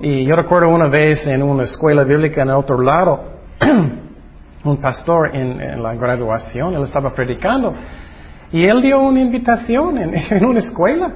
Y 0.00 0.24
yo 0.24 0.36
recuerdo 0.36 0.68
una 0.68 0.88
vez 0.88 1.26
en 1.26 1.42
una 1.42 1.64
escuela 1.64 2.04
bíblica 2.04 2.42
en 2.42 2.48
el 2.48 2.54
otro 2.54 2.80
lado, 2.80 3.24
un 4.64 4.76
pastor 4.80 5.34
en, 5.34 5.82
la 5.82 5.94
graduación, 5.94 6.74
él 6.74 6.82
estaba 6.82 7.14
predicando 7.14 7.72
y 8.52 8.64
él 8.64 8.82
dio 8.82 9.00
una 9.00 9.20
invitación 9.20 9.98
en, 9.98 10.44
una 10.44 10.58
escuela 10.58 11.12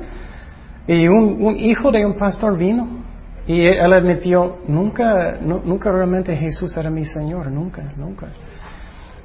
y 0.87 1.07
un 1.09 1.57
hijo 1.59 1.91
de 1.91 2.05
un 2.07 2.17
pastor 2.17 2.57
vino 2.57 3.01
y 3.47 3.67
él 3.67 3.93
admitió, 3.93 4.59
nunca, 4.69 5.39
nunca 5.41 5.91
realmente 5.91 6.37
Jesús 6.37 6.77
era 6.77 6.91
mi 6.91 7.05
Señor, 7.05 7.51
nunca, 7.51 7.83
nunca. 7.97 8.29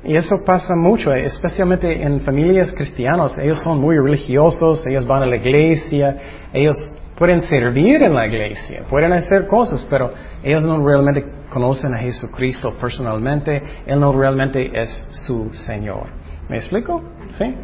Y 0.03 0.15
eso 0.15 0.37
pasa 0.45 0.75
mucho, 0.75 1.13
especialmente 1.13 2.01
en 2.01 2.19
familias 2.21 2.71
cristianas. 2.71 3.37
Ellos 3.37 3.59
son 3.63 3.79
muy 3.79 3.97
religiosos, 3.97 4.85
ellos 4.87 5.05
van 5.05 5.23
a 5.23 5.25
la 5.25 5.35
iglesia, 5.35 6.17
ellos 6.53 6.77
pueden 7.17 7.41
servir 7.41 8.03
en 8.03 8.13
la 8.13 8.27
iglesia, 8.27 8.83
pueden 8.89 9.13
hacer 9.13 9.47
cosas, 9.47 9.85
pero 9.89 10.13
ellos 10.43 10.65
no 10.65 10.85
realmente 10.85 11.25
conocen 11.49 11.93
a 11.93 11.99
Jesucristo 11.99 12.73
personalmente, 12.79 13.61
Él 13.85 13.99
no 13.99 14.11
realmente 14.11 14.71
es 14.73 14.89
su 15.25 15.53
Señor. 15.53 16.07
¿Me 16.49 16.57
explico? 16.57 17.01
¿Sí? 17.37 17.55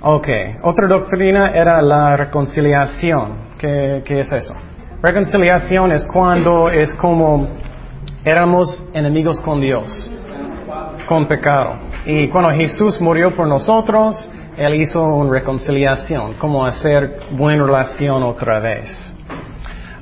Ok, 0.00 0.28
otra 0.62 0.86
doctrina 0.86 1.50
era 1.50 1.82
la 1.82 2.16
reconciliación. 2.16 3.48
¿Qué, 3.58 4.02
qué 4.04 4.20
es 4.20 4.30
eso? 4.30 4.54
Reconciliación 5.02 5.90
es 5.92 6.04
cuando 6.06 6.68
es 6.70 6.94
como 6.96 7.48
éramos 8.24 8.90
enemigos 8.92 9.40
con 9.40 9.60
Dios, 9.60 10.10
con 11.08 11.26
pecado. 11.26 11.78
Y 12.04 12.28
cuando 12.28 12.50
Jesús 12.50 13.00
murió 13.00 13.34
por 13.34 13.48
nosotros, 13.48 14.16
Él 14.58 14.74
hizo 14.74 15.02
una 15.02 15.30
reconciliación, 15.30 16.34
como 16.34 16.66
hacer 16.66 17.18
buena 17.30 17.64
relación 17.64 18.22
otra 18.24 18.58
vez. 18.58 19.14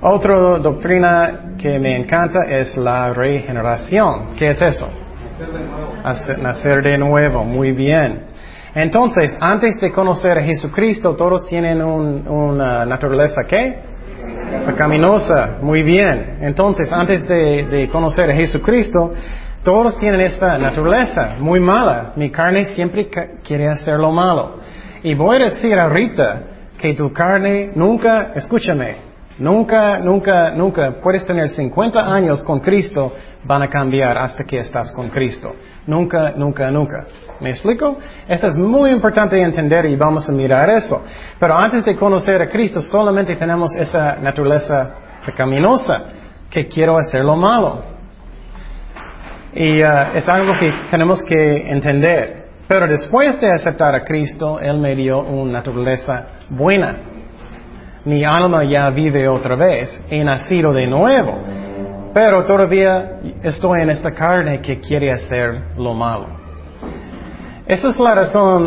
Otra 0.01 0.59
doctrina 0.59 1.57
que 1.59 1.79
me 1.79 1.97
encanta 1.97 2.43
es 2.49 2.77
la 2.77 3.13
regeneración. 3.13 4.35
¿Qué 4.39 4.49
es 4.49 4.63
eso? 4.63 4.89
Nacer 6.39 6.83
de 6.83 6.97
nuevo. 6.97 7.45
muy 7.45 7.73
bien. 7.73 8.27
Entonces, 8.75 9.37
antes 9.41 9.79
de 9.81 9.91
conocer 9.91 10.39
a 10.39 10.43
Jesucristo, 10.43 11.15
todos 11.15 11.47
tienen 11.47 11.83
una 11.83 12.85
naturaleza 12.85 13.43
¿qué? 13.49 13.75
Pecaminosa, 14.67 15.59
muy 15.63 15.83
bien. 15.83 16.39
Entonces, 16.41 16.93
antes 16.93 17.27
de, 17.27 17.89
conocer 17.91 18.31
a 18.31 18.35
Jesucristo, 18.35 19.13
todos 19.67 19.99
tienen 19.99 20.21
esta 20.21 20.57
naturaleza 20.59 21.35
muy 21.41 21.59
mala. 21.59 22.13
Mi 22.15 22.31
carne 22.31 22.67
siempre 22.67 23.11
quiere 23.43 23.69
hacer 23.69 23.97
lo 23.97 24.13
malo. 24.13 24.61
Y 25.03 25.13
voy 25.15 25.43
a 25.43 25.47
decir 25.47 25.77
ahorita 25.77 26.41
que 26.79 26.95
tu 26.95 27.13
carne 27.13 27.73
nunca, 27.75 28.31
escúchame, 28.37 28.95
nunca, 29.41 29.99
nunca, 29.99 30.53
nunca 30.53 30.95
puedes 31.03 31.27
tener 31.27 31.49
50 31.49 31.99
años 32.01 32.45
con 32.45 32.61
Cristo, 32.61 33.13
van 33.43 33.63
a 33.63 33.69
cambiar 33.69 34.17
hasta 34.17 34.45
que 34.45 34.61
estás 34.61 34.93
con 34.93 35.09
Cristo. 35.09 35.57
Nunca, 35.89 36.31
nunca, 36.37 36.71
nunca. 36.71 37.05
¿Me 37.41 37.51
explico? 37.51 37.99
Eso 38.29 38.47
es 38.47 38.55
muy 38.55 38.91
importante 38.91 39.43
entender 39.43 39.87
y 39.87 39.97
vamos 39.97 40.29
a 40.29 40.33
mirar 40.33 40.71
eso. 40.71 41.03
Pero 41.41 41.59
antes 41.59 41.85
de 41.85 41.97
conocer 41.97 42.41
a 42.41 42.49
Cristo, 42.49 42.81
solamente 42.83 43.35
tenemos 43.35 43.75
esa 43.75 44.15
naturaleza 44.23 44.95
pecaminosa, 45.27 46.05
que 46.49 46.69
quiero 46.69 46.97
hacer 46.97 47.25
lo 47.25 47.35
malo. 47.35 47.96
Y 49.57 49.83
uh, 49.83 50.15
es 50.15 50.29
algo 50.29 50.53
que 50.59 50.71
tenemos 50.91 51.23
que 51.23 51.71
entender. 51.71 52.45
Pero 52.69 52.87
después 52.87 53.41
de 53.41 53.51
aceptar 53.51 53.95
a 53.95 54.05
Cristo, 54.05 54.61
Él 54.61 54.79
me 54.79 54.95
dio 54.95 55.21
una 55.21 55.53
naturaleza 55.53 56.27
buena. 56.51 56.97
Mi 58.05 58.23
alma 58.23 58.65
ya 58.65 58.91
vive 58.91 59.27
otra 59.27 59.57
vez, 59.57 60.03
he 60.11 60.23
nacido 60.23 60.73
de 60.73 60.87
nuevo. 60.87 61.39
Pero 62.13 62.45
todavía 62.45 63.19
estoy 63.43 63.83
en 63.83 63.91
esta 63.91 64.11
carne 64.11 64.61
que 64.61 64.79
quiere 64.79 65.11
hacer 65.11 65.75
lo 65.79 65.95
malo. 65.95 66.27
Esa 67.67 67.89
es 67.89 67.99
la 67.99 68.15
razón, 68.15 68.67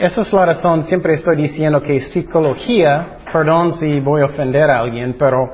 esa 0.00 0.22
es 0.22 0.32
la 0.32 0.46
razón, 0.46 0.84
siempre 0.84 1.14
estoy 1.14 1.36
diciendo 1.36 1.80
que 1.80 2.00
psicología, 2.00 3.18
perdón 3.32 3.72
si 3.74 4.00
voy 4.00 4.22
a 4.22 4.24
ofender 4.24 4.68
a 4.68 4.80
alguien, 4.80 5.14
pero 5.16 5.52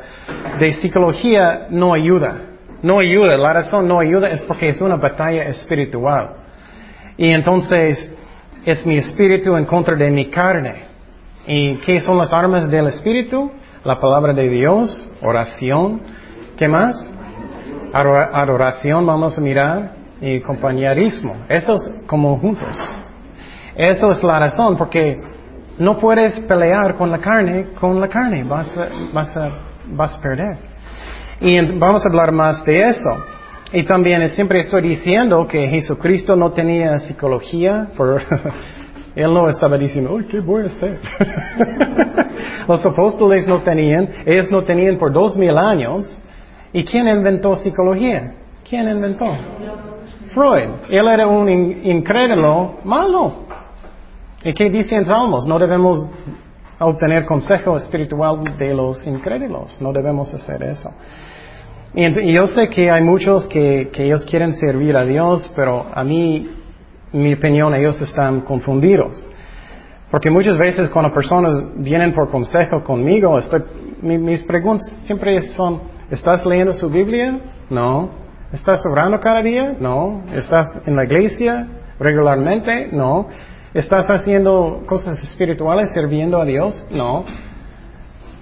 de 0.58 0.72
psicología 0.72 1.66
no 1.68 1.92
ayuda. 1.92 2.47
No 2.82 3.00
ayuda, 3.00 3.36
la 3.36 3.52
razón 3.52 3.88
no 3.88 3.98
ayuda 3.98 4.28
es 4.28 4.40
porque 4.42 4.68
es 4.68 4.80
una 4.80 4.96
batalla 4.96 5.44
espiritual. 5.44 6.30
Y 7.16 7.30
entonces 7.30 8.12
es 8.64 8.86
mi 8.86 8.96
espíritu 8.96 9.56
en 9.56 9.64
contra 9.64 9.96
de 9.96 10.10
mi 10.10 10.30
carne. 10.30 10.84
¿Y 11.46 11.76
qué 11.76 12.00
son 12.00 12.18
las 12.18 12.32
armas 12.32 12.70
del 12.70 12.88
espíritu? 12.88 13.50
La 13.84 13.98
palabra 13.98 14.32
de 14.32 14.48
Dios, 14.48 15.08
oración, 15.22 16.02
¿qué 16.56 16.68
más? 16.68 16.94
Adoración, 17.92 19.06
vamos 19.06 19.38
a 19.38 19.40
mirar 19.40 19.92
y 20.20 20.40
compañerismo. 20.40 21.34
Esos 21.48 21.80
como 22.06 22.38
juntos. 22.38 22.76
Eso 23.74 24.10
es 24.10 24.22
la 24.22 24.40
razón, 24.40 24.76
porque 24.76 25.20
no 25.78 25.98
puedes 25.98 26.38
pelear 26.40 26.94
con 26.94 27.10
la 27.10 27.18
carne, 27.18 27.68
con 27.80 28.00
la 28.00 28.08
carne, 28.08 28.44
vas 28.44 28.76
a, 28.76 28.88
vas 29.12 29.38
vas 29.86 30.16
a 30.16 30.20
perder. 30.20 30.58
Y 31.40 31.60
vamos 31.78 32.04
a 32.04 32.08
hablar 32.08 32.32
más 32.32 32.64
de 32.64 32.88
eso. 32.88 33.16
Y 33.72 33.82
también 33.84 34.28
siempre 34.30 34.60
estoy 34.60 34.82
diciendo 34.82 35.46
que 35.46 35.68
Jesucristo 35.68 36.34
no 36.34 36.52
tenía 36.52 36.98
psicología, 37.00 37.88
por 37.96 38.20
él 39.14 39.34
no 39.34 39.48
estaba 39.48 39.76
diciendo, 39.76 40.18
¿qué 40.28 40.40
voy 40.40 40.62
a 40.62 40.66
hacer? 40.66 41.00
Los 42.68 42.84
apóstoles 42.84 43.46
no 43.46 43.60
tenían, 43.62 44.08
ellos 44.24 44.50
no 44.50 44.62
tenían 44.64 44.98
por 44.98 45.12
dos 45.12 45.36
mil 45.36 45.56
años. 45.56 46.06
¿Y 46.72 46.84
quién 46.84 47.08
inventó 47.08 47.54
psicología? 47.54 48.34
¿Quién 48.68 48.88
inventó? 48.88 49.26
Freud. 50.34 50.68
Él 50.90 51.08
era 51.08 51.26
un 51.26 51.48
incrédulo 51.48 52.78
malo. 52.84 53.46
¿Y 54.44 54.52
qué 54.52 54.70
dice 54.70 54.94
en 54.94 55.06
Salmos? 55.06 55.46
No 55.46 55.58
debemos 55.58 56.08
obtener 56.78 57.24
consejo 57.26 57.76
espiritual 57.76 58.56
de 58.58 58.74
los 58.74 59.06
incrédulos. 59.06 59.80
No 59.80 59.92
debemos 59.92 60.32
hacer 60.32 60.62
eso. 60.62 60.92
Y, 62.00 62.32
yo 62.32 62.46
sé 62.46 62.68
que 62.68 62.92
hay 62.92 63.02
muchos 63.02 63.44
que, 63.46 63.90
ellos 63.92 64.24
quieren 64.24 64.52
servir 64.52 64.96
a 64.96 65.04
Dios, 65.04 65.50
pero 65.56 65.84
a 65.92 66.04
mí, 66.04 66.48
mi 67.12 67.32
opinión, 67.32 67.74
ellos 67.74 68.00
están 68.00 68.42
confundidos. 68.42 69.28
Porque 70.08 70.30
muchas 70.30 70.56
veces 70.56 70.90
cuando 70.90 71.12
personas 71.12 71.54
vienen 71.74 72.14
por 72.14 72.30
consejo 72.30 72.84
conmigo, 72.84 73.36
mis 74.00 74.44
preguntas 74.44 74.86
siempre 75.02 75.40
son, 75.40 75.80
¿estás 76.08 76.46
leyendo 76.46 76.72
su 76.72 76.88
Biblia? 76.88 77.40
No. 77.68 78.10
¿Estás 78.52 78.80
orando 78.86 79.18
cada 79.18 79.42
día? 79.42 79.74
No. 79.80 80.22
¿Estás 80.32 80.70
en 80.86 80.94
la 80.94 81.02
iglesia 81.02 81.66
regularmente? 81.98 82.90
No. 82.92 83.26
¿Estás 83.74 84.06
haciendo 84.08 84.84
cosas 84.86 85.20
espirituales 85.24 85.90
sirviendo 85.92 86.40
a 86.40 86.44
Dios? 86.44 86.86
No. 86.92 87.24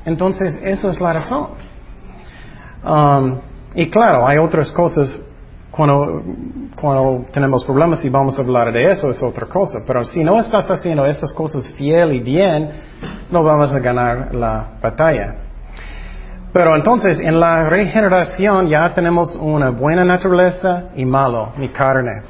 Entonces, 0.04 0.60
eso 0.62 0.90
es 0.90 1.00
la 1.00 1.14
razón. 1.14 1.46
Um, 2.84 3.40
y 3.76 3.90
claro, 3.90 4.26
hay 4.26 4.38
otras 4.38 4.72
cosas 4.72 5.22
cuando, 5.70 7.26
tenemos 7.32 7.62
problemas 7.64 8.02
y 8.02 8.08
vamos 8.08 8.38
a 8.38 8.42
hablar 8.42 8.72
de 8.72 8.90
eso, 8.90 9.10
es 9.10 9.22
otra 9.22 9.46
cosa. 9.46 9.80
Pero 9.86 10.02
si 10.04 10.24
no 10.24 10.40
estás 10.40 10.70
haciendo 10.70 11.04
esas 11.04 11.32
cosas 11.34 11.68
fiel 11.72 12.14
y 12.14 12.20
bien, 12.20 12.70
no 13.30 13.42
vamos 13.42 13.72
a 13.74 13.78
ganar 13.78 14.34
la 14.34 14.78
batalla. 14.82 15.34
Pero 16.54 16.74
entonces, 16.74 17.20
en 17.20 17.38
la 17.38 17.68
regeneración 17.68 18.68
ya 18.68 18.94
tenemos 18.94 19.36
una 19.36 19.70
buena 19.70 20.04
naturaleza 20.04 20.84
y 20.96 21.04
malo, 21.04 21.52
mi 21.58 21.68
carne. 21.68 22.22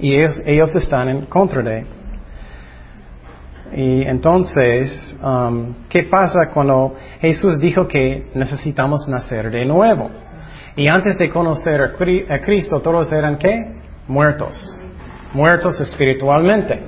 Y 0.00 0.14
ellos, 0.14 0.42
ellos 0.46 0.74
están 0.74 1.10
en 1.10 1.26
contra 1.26 1.62
de 1.62 1.86
y 3.74 4.02
entonces, 4.02 5.16
um, 5.22 5.74
¿qué 5.88 6.04
pasa 6.04 6.48
cuando 6.54 6.94
Jesús 7.20 7.58
dijo 7.58 7.86
que 7.88 8.30
necesitamos 8.34 9.08
nacer 9.08 9.50
de 9.50 9.64
nuevo? 9.64 10.08
Y 10.76 10.88
antes 10.88 11.16
de 11.16 11.30
conocer 11.30 11.80
a 11.82 12.40
Cristo, 12.40 12.80
todos 12.80 13.10
eran 13.12 13.38
qué? 13.38 13.76
Muertos. 14.08 14.78
Muertos 15.32 15.80
espiritualmente. 15.80 16.78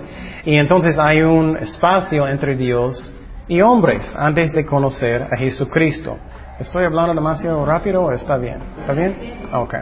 Y 0.45 0.57
entonces 0.57 0.99
hay 0.99 1.23
un 1.23 1.57
espacio 1.57 2.29
entre 2.29 2.55
Dios 2.57 3.13
y 3.49 3.61
hombres 3.61 4.05
antes 4.17 4.53
de 4.53 4.65
conocer 4.65 5.23
a 5.23 5.37
Jesucristo. 5.37 6.17
¿Estoy 6.61 6.85
hablando 6.85 7.15
demasiado 7.15 7.65
rápido 7.65 8.05
o 8.05 8.13
está 8.13 8.37
bien? 8.37 8.59
¿Está 8.81 8.93
bien? 8.93 9.17
Ok. 9.53 9.75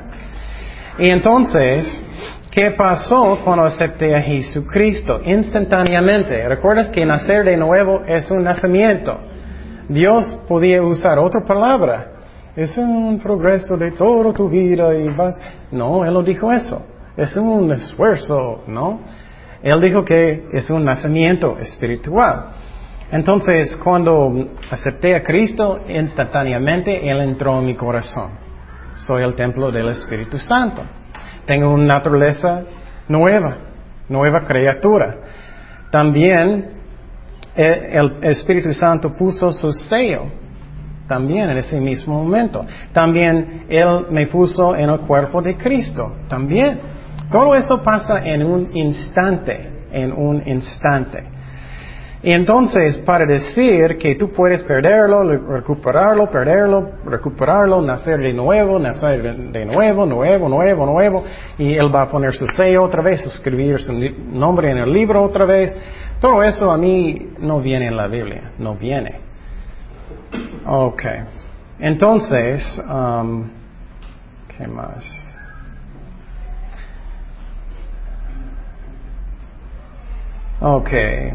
Y 0.98 1.10
entonces, 1.10 2.02
¿Qué 2.56 2.70
pasó 2.70 3.38
cuando 3.44 3.64
acepté 3.66 4.14
a 4.16 4.22
Jesucristo? 4.22 5.20
Instantáneamente. 5.26 6.48
¿Recuerdas 6.48 6.88
que 6.88 7.04
nacer 7.04 7.44
de 7.44 7.54
nuevo 7.58 8.00
es 8.06 8.30
un 8.30 8.44
nacimiento? 8.44 9.20
Dios 9.90 10.24
podía 10.48 10.82
usar 10.82 11.18
otra 11.18 11.44
palabra. 11.44 12.15
Es 12.56 12.78
un 12.78 13.18
progreso 13.18 13.76
de 13.76 13.90
toda 13.92 14.32
tu 14.32 14.48
vida 14.48 14.94
y 14.94 15.08
vas. 15.08 15.38
No, 15.70 16.04
Él 16.06 16.14
no 16.14 16.22
dijo 16.22 16.50
eso. 16.50 16.86
Es 17.14 17.36
un 17.36 17.70
esfuerzo, 17.72 18.64
¿no? 18.66 19.00
Él 19.62 19.80
dijo 19.80 20.04
que 20.04 20.48
es 20.52 20.70
un 20.70 20.84
nacimiento 20.84 21.58
espiritual. 21.58 22.46
Entonces, 23.12 23.76
cuando 23.76 24.48
acepté 24.70 25.14
a 25.14 25.22
Cristo, 25.22 25.80
instantáneamente 25.86 27.08
Él 27.08 27.20
entró 27.20 27.58
en 27.58 27.66
mi 27.66 27.76
corazón. 27.76 28.32
Soy 28.96 29.22
el 29.22 29.34
templo 29.34 29.70
del 29.70 29.88
Espíritu 29.88 30.38
Santo. 30.38 30.82
Tengo 31.44 31.70
una 31.70 31.94
naturaleza 31.94 32.62
nueva, 33.08 33.58
nueva 34.08 34.40
criatura. 34.46 35.16
También 35.90 36.70
eh, 37.54 37.90
el 37.92 38.24
Espíritu 38.24 38.72
Santo 38.72 39.14
puso 39.14 39.52
su 39.52 39.70
sello, 39.72 40.24
también 41.06 41.50
en 41.50 41.58
ese 41.58 41.80
mismo 41.80 42.22
momento. 42.22 42.64
También 42.92 43.64
Él 43.68 44.06
me 44.10 44.26
puso 44.26 44.74
en 44.74 44.90
el 44.90 45.00
cuerpo 45.00 45.42
de 45.42 45.56
Cristo, 45.56 46.12
también. 46.28 46.80
Todo 47.30 47.54
eso 47.54 47.82
pasa 47.82 48.24
en 48.24 48.44
un 48.44 48.76
instante, 48.76 49.86
en 49.92 50.12
un 50.12 50.42
instante. 50.46 51.36
Y 52.22 52.32
entonces, 52.32 52.98
para 52.98 53.26
decir 53.26 53.98
que 53.98 54.16
tú 54.16 54.32
puedes 54.32 54.62
perderlo, 54.64 55.22
recuperarlo, 55.22 56.28
perderlo, 56.28 56.90
recuperarlo, 57.04 57.82
nacer 57.82 58.18
de 58.18 58.32
nuevo, 58.32 58.78
nacer 58.78 59.22
de 59.52 59.64
nuevo, 59.64 60.06
nuevo, 60.06 60.48
nuevo, 60.48 60.86
nuevo, 60.86 61.24
y 61.58 61.74
Él 61.74 61.94
va 61.94 62.02
a 62.02 62.08
poner 62.08 62.34
su 62.34 62.48
sello 62.48 62.82
otra 62.82 63.02
vez, 63.02 63.24
escribir 63.24 63.80
su 63.80 63.92
nombre 63.92 64.70
en 64.70 64.78
el 64.78 64.92
libro 64.92 65.22
otra 65.22 65.44
vez, 65.44 65.76
todo 66.20 66.42
eso 66.42 66.72
a 66.72 66.78
mí 66.78 67.34
no 67.38 67.60
viene 67.60 67.86
en 67.86 67.96
la 67.96 68.08
Biblia, 68.08 68.52
no 68.58 68.74
viene. 68.74 69.25
Ok. 70.66 71.02
Entonces, 71.78 72.80
um, 72.88 73.48
¿qué 74.48 74.66
más? 74.66 75.04
Okay. 80.60 81.32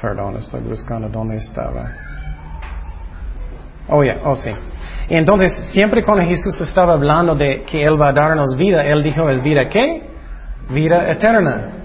Perdón, 0.00 0.36
estoy 0.36 0.60
buscando 0.60 1.08
dónde 1.08 1.36
estaba. 1.36 1.90
Oh, 3.88 4.04
ya, 4.04 4.18
oh 4.24 4.36
sí. 4.36 4.50
Y 5.08 5.14
entonces, 5.16 5.52
siempre 5.72 6.04
cuando 6.04 6.24
Jesús 6.24 6.60
estaba 6.60 6.92
hablando 6.92 7.34
de 7.34 7.62
que 7.64 7.82
Él 7.82 8.00
va 8.00 8.08
a 8.08 8.12
darnos 8.12 8.56
vida, 8.56 8.84
Él 8.84 9.02
dijo, 9.02 9.28
¿es 9.28 9.42
vida 9.42 9.68
qué? 9.68 10.02
Vida 10.70 11.10
eterna. 11.10 11.83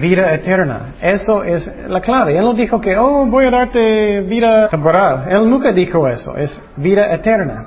Vida 0.00 0.32
eterna. 0.34 0.94
Eso 1.00 1.42
es 1.42 1.66
la 1.88 2.00
clave. 2.00 2.36
Él 2.36 2.42
no 2.42 2.54
dijo 2.54 2.80
que, 2.80 2.96
oh, 2.96 3.26
voy 3.26 3.46
a 3.46 3.50
darte 3.50 4.20
vida 4.22 4.68
temporal. 4.68 5.26
Él 5.28 5.48
nunca 5.48 5.72
dijo 5.72 6.06
eso. 6.06 6.36
Es 6.36 6.60
vida 6.76 7.12
eterna. 7.12 7.66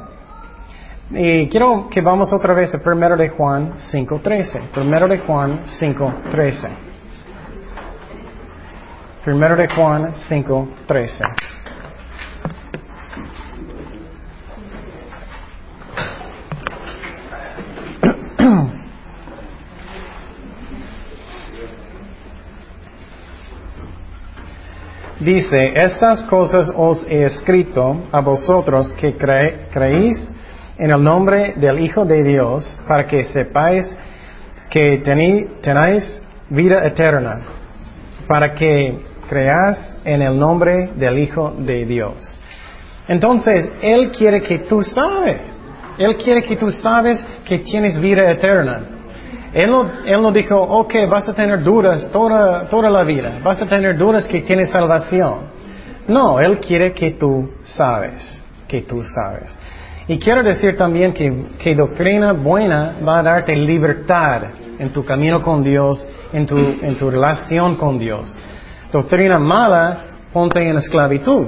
Y 1.12 1.48
quiero 1.50 1.90
que 1.90 2.00
vamos 2.02 2.32
otra 2.32 2.54
vez 2.54 2.74
a 2.74 2.78
1 2.78 3.18
de 3.18 3.30
Juan 3.30 3.74
5.13. 3.92 4.62
1 4.76 5.08
de 5.08 5.20
Juan 5.20 5.62
5.13. 5.80 6.70
Primero 9.24 9.56
de 9.56 9.68
Juan 9.68 10.14
5, 10.14 10.68
Dice, 25.22 25.74
estas 25.76 26.24
cosas 26.24 26.72
os 26.76 27.06
he 27.08 27.26
escrito 27.26 28.08
a 28.12 28.22
vosotros 28.22 28.92
que 28.94 29.14
creéis 29.14 30.18
en 30.80 30.90
el 30.90 31.04
nombre 31.04 31.54
del 31.58 31.80
Hijo 31.80 32.06
de 32.06 32.24
Dios, 32.24 32.66
para 32.88 33.06
que 33.06 33.26
sepáis 33.26 33.86
que 34.72 34.98
tenéis 35.04 36.24
vida 36.50 36.84
eterna, 36.88 37.40
para 38.28 38.56
que 38.56 38.98
creas 39.30 39.96
en 40.06 40.24
el 40.24 40.40
nombre 40.40 40.90
del 40.96 41.20
Hijo 41.20 41.54
de 41.56 41.86
Dios. 41.86 42.40
Entonces, 43.08 43.72
Él 43.80 44.12
quiere 44.12 44.42
que 44.42 44.58
tú 44.60 44.82
sabes. 44.82 45.38
Él 46.00 46.18
quiere 46.18 46.42
que 46.42 46.56
tú 46.56 46.72
sabes 46.72 47.24
que 47.46 47.60
tienes 47.60 48.02
vida 48.02 48.24
eterna. 48.32 48.82
Él 49.54 49.70
no, 49.70 49.90
él 50.06 50.22
no 50.22 50.32
dijo, 50.32 50.56
ok, 50.56 50.94
vas 51.10 51.28
a 51.28 51.34
tener 51.34 51.62
dudas 51.62 52.10
toda, 52.12 52.68
toda 52.68 52.90
la 52.90 53.04
vida. 53.04 53.40
Vas 53.44 53.62
a 53.62 53.68
tener 53.68 53.98
dudas 53.98 54.28
que 54.28 54.42
tienes 54.42 54.70
salvación. 54.70 55.52
No, 56.08 56.40
Él 56.40 56.60
quiere 56.60 56.94
que 56.94 57.12
tú 57.12 57.50
sabes. 57.64 58.42
Que 58.68 58.82
tú 58.82 59.04
sabes. 59.04 59.52
Y 60.08 60.18
quiero 60.20 60.42
decir 60.44 60.78
también 60.78 61.14
que, 61.14 61.46
que 61.60 61.76
doctrina 61.76 62.32
buena 62.34 62.96
va 63.08 63.20
a 63.20 63.24
darte 63.24 63.56
libertad 63.56 64.44
en 64.80 64.92
tu 64.92 65.04
camino 65.06 65.42
con 65.42 65.64
Dios, 65.64 66.06
en 66.34 66.46
tu, 66.46 66.58
en 66.58 66.96
tu 66.98 67.10
relación 67.10 67.76
con 67.76 68.00
Dios. 68.00 68.34
Doctrina 68.92 69.38
mala, 69.38 70.06
ponte 70.34 70.64
en 70.64 70.78
esclavitud. 70.78 71.48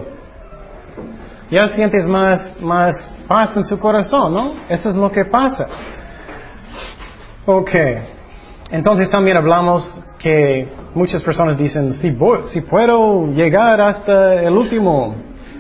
Ya 1.50 1.70
sientes 1.70 2.06
más, 2.06 2.62
más 2.62 3.12
paz 3.28 3.56
en 3.58 3.66
su 3.66 3.80
corazón, 3.80 4.34
¿no? 4.34 4.54
Eso 4.70 4.90
es 4.90 4.96
lo 4.96 5.12
que 5.12 5.26
pasa. 5.26 5.66
Ok. 7.46 7.72
Entonces 8.72 9.10
también 9.10 9.38
hablamos 9.38 9.84
que 10.18 10.68
muchas 10.96 11.22
personas 11.22 11.58
dicen, 11.58 11.94
si, 11.94 12.16
si 12.48 12.62
puedo 12.62 13.28
llegar 13.28 13.82
hasta 13.82 14.42
el 14.42 14.54
último, 14.54 15.16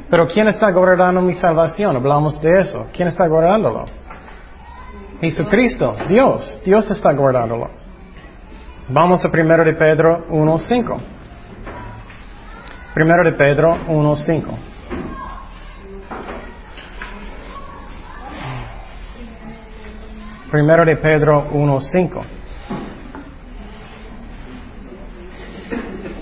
Pero 0.09 0.27
¿quién 0.27 0.47
está 0.47 0.69
guardando 0.71 1.21
mi 1.21 1.33
salvación? 1.33 1.95
Hablamos 1.95 2.39
de 2.41 2.61
eso. 2.61 2.87
¿Quién 2.93 3.07
está 3.07 3.27
guardándolo? 3.27 3.85
Jesucristo, 5.19 5.95
Dios. 6.07 6.61
Dios 6.63 6.89
está 6.91 7.13
guardándolo. 7.13 7.69
Vamos 8.89 9.25
a 9.25 9.29
1 9.29 9.63
de 9.63 9.73
Pedro 9.73 10.27
1.5. 10.29 11.01
1 12.95 13.23
de 13.23 13.31
Pedro 13.31 13.77
1.5. 13.87 14.72
Primero 20.53 20.85
de 20.85 20.97
Pedro 20.97 21.47
1.5. 21.51 22.21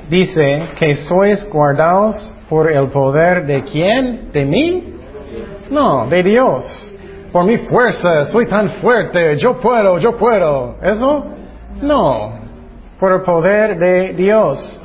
Dice 0.09 0.67
que 0.79 0.95
sois 0.95 1.45
guardados 1.51 2.31
por 2.47 2.71
el 2.71 2.87
poder 2.87 3.45
de 3.45 3.61
quién? 3.63 4.31
¿De 4.31 4.45
mí? 4.45 4.85
No, 5.69 6.07
de 6.07 6.23
Dios. 6.23 6.63
Por 7.33 7.43
mi 7.43 7.57
fuerza, 7.57 8.23
soy 8.27 8.45
tan 8.45 8.69
fuerte, 8.75 9.35
yo 9.35 9.59
puedo, 9.59 9.99
yo 9.99 10.17
puedo. 10.17 10.77
¿Eso? 10.81 11.25
No. 11.81 12.31
Por 13.01 13.11
el 13.11 13.21
poder 13.23 13.77
de 13.77 14.13
Dios. 14.13 14.79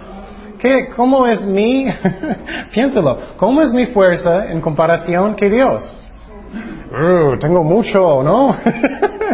¿Qué, 0.58 0.88
¿Cómo 0.96 1.24
es 1.24 1.40
mi? 1.42 1.86
Piénsalo. 2.74 3.16
¿Cómo 3.36 3.62
es 3.62 3.72
mi 3.72 3.86
fuerza 3.86 4.46
en 4.50 4.60
comparación 4.60 5.36
que 5.36 5.48
Dios? 5.48 6.05
Uh, 6.90 7.38
tengo 7.38 7.64
mucho, 7.64 8.22
¿no? 8.22 8.56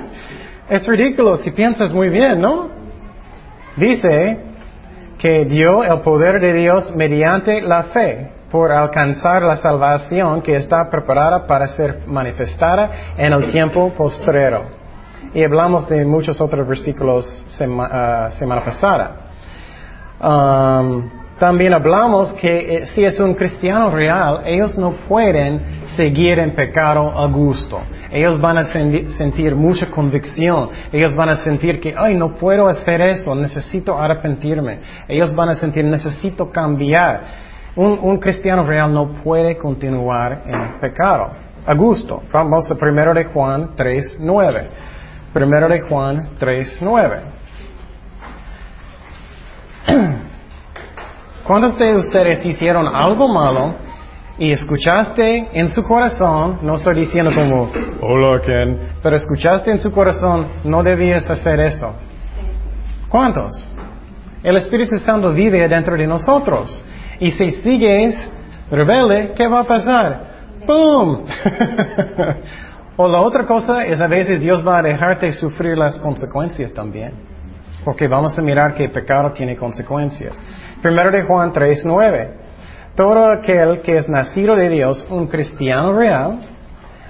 es 0.68 0.86
ridículo 0.86 1.36
si 1.36 1.50
piensas 1.50 1.92
muy 1.92 2.08
bien, 2.08 2.40
¿no? 2.40 2.68
Dice 3.76 4.38
que 5.18 5.44
dio 5.44 5.84
el 5.84 6.00
poder 6.00 6.40
de 6.40 6.52
Dios 6.52 6.94
mediante 6.96 7.60
la 7.60 7.84
fe 7.84 8.30
por 8.50 8.72
alcanzar 8.72 9.42
la 9.42 9.56
salvación 9.56 10.42
que 10.42 10.56
está 10.56 10.90
preparada 10.90 11.46
para 11.46 11.68
ser 11.68 12.02
manifestada 12.06 13.14
en 13.16 13.32
el 13.32 13.52
tiempo 13.52 13.92
postrero. 13.94 14.62
Y 15.32 15.42
hablamos 15.42 15.88
de 15.88 16.04
muchos 16.04 16.40
otros 16.40 16.66
versículos 16.68 17.24
semana 17.56 18.62
pasada. 18.62 19.16
Um, 20.20 21.21
también 21.38 21.74
hablamos 21.74 22.32
que 22.34 22.76
eh, 22.76 22.86
si 22.86 23.04
es 23.04 23.18
un 23.18 23.34
cristiano 23.34 23.90
real, 23.90 24.42
ellos 24.46 24.78
no 24.78 24.92
pueden 25.08 25.60
seguir 25.96 26.38
en 26.38 26.54
pecado 26.54 27.10
a 27.10 27.26
gusto. 27.26 27.80
Ellos 28.10 28.38
van 28.40 28.58
a 28.58 28.64
sentir 28.64 29.56
mucha 29.56 29.90
convicción. 29.90 30.70
Ellos 30.92 31.16
van 31.16 31.30
a 31.30 31.36
sentir 31.36 31.80
que, 31.80 31.94
ay, 31.96 32.14
no 32.14 32.36
puedo 32.36 32.68
hacer 32.68 33.00
eso, 33.00 33.34
necesito 33.34 33.98
arrepentirme. 33.98 34.80
Ellos 35.08 35.34
van 35.34 35.48
a 35.48 35.54
sentir, 35.54 35.84
necesito 35.84 36.50
cambiar. 36.50 37.52
Un, 37.74 38.18
cristiano 38.18 38.64
real 38.64 38.92
no 38.92 39.22
puede 39.24 39.56
continuar 39.56 40.42
en 40.44 40.78
pecado 40.78 41.30
a 41.64 41.72
gusto. 41.74 42.22
Vamos 42.30 42.70
a 42.70 42.74
1 42.74 43.14
de 43.14 43.24
Juan 43.24 43.70
3, 43.74 44.18
9. 44.20 44.70
Primero 45.32 45.68
de 45.68 45.80
Juan 45.80 46.28
3, 46.38 46.78
9. 46.82 47.20
¿Cuántos 51.46 51.76
de 51.76 51.96
ustedes 51.96 52.44
hicieron 52.46 52.86
algo 52.86 53.26
malo 53.26 53.74
y 54.38 54.52
escuchaste 54.52 55.48
en 55.52 55.68
su 55.70 55.82
corazón, 55.82 56.60
no 56.62 56.76
estoy 56.76 57.00
diciendo 57.00 57.32
como, 57.34 57.68
hola 58.00 58.40
Ken, 58.40 58.78
pero 59.02 59.16
escuchaste 59.16 59.72
en 59.72 59.80
su 59.80 59.90
corazón, 59.90 60.46
no 60.62 60.84
debías 60.84 61.28
hacer 61.28 61.58
eso? 61.58 61.96
¿Cuántos? 63.08 63.52
El 64.44 64.56
Espíritu 64.56 64.98
Santo 64.98 65.32
vive 65.32 65.66
dentro 65.68 65.96
de 65.96 66.06
nosotros. 66.06 66.82
Y 67.18 67.32
si 67.32 67.50
sigues 67.50 68.14
rebelde, 68.70 69.34
¿qué 69.36 69.48
va 69.48 69.60
a 69.60 69.64
pasar? 69.64 70.20
¡Boom! 70.64 71.24
o 72.96 73.08
la 73.08 73.20
otra 73.20 73.46
cosa 73.46 73.84
es 73.84 74.00
a 74.00 74.06
veces 74.06 74.40
Dios 74.40 74.66
va 74.66 74.78
a 74.78 74.82
dejarte 74.82 75.32
sufrir 75.32 75.76
las 75.76 75.98
consecuencias 75.98 76.72
también. 76.72 77.12
Porque 77.84 78.06
vamos 78.06 78.38
a 78.38 78.42
mirar 78.42 78.74
que 78.74 78.84
el 78.84 78.90
pecado 78.92 79.32
tiene 79.32 79.56
consecuencias. 79.56 80.36
Primero 80.82 81.12
de 81.12 81.22
Juan 81.22 81.52
3.9. 81.52 82.28
Todo 82.96 83.30
aquel 83.30 83.80
que 83.80 83.96
es 83.96 84.08
nacido 84.08 84.56
de 84.56 84.68
Dios, 84.68 85.06
un 85.08 85.28
cristiano 85.28 85.96
real, 85.96 86.40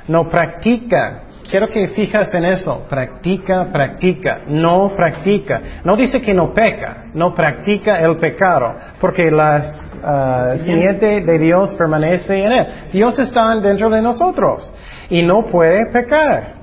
no 0.07 0.29
practica. 0.29 1.23
Quiero 1.51 1.67
que 1.69 1.89
fijas 1.89 2.33
en 2.35 2.45
eso. 2.45 2.85
Practica, 2.89 3.67
practica. 3.73 4.43
No 4.47 4.93
practica. 4.95 5.61
No 5.85 5.97
dice 5.97 6.21
que 6.21 6.33
no 6.33 6.53
peca. 6.53 7.07
No 7.15 7.35
practica 7.35 7.99
el 8.01 8.17
pecado. 8.17 8.75
Porque 9.01 9.25
la 9.31 10.55
uh, 10.57 10.65
simiente 10.65 11.21
de 11.21 11.39
Dios 11.39 11.75
permanece 11.75 12.45
en 12.45 12.53
él. 12.53 12.67
Dios 12.93 13.19
está 13.19 13.57
dentro 13.57 13.91
de 13.91 14.03
nosotros. 14.03 14.73
Y 15.11 15.23
no 15.23 15.47
puede 15.47 15.87
pecar. 15.87 16.55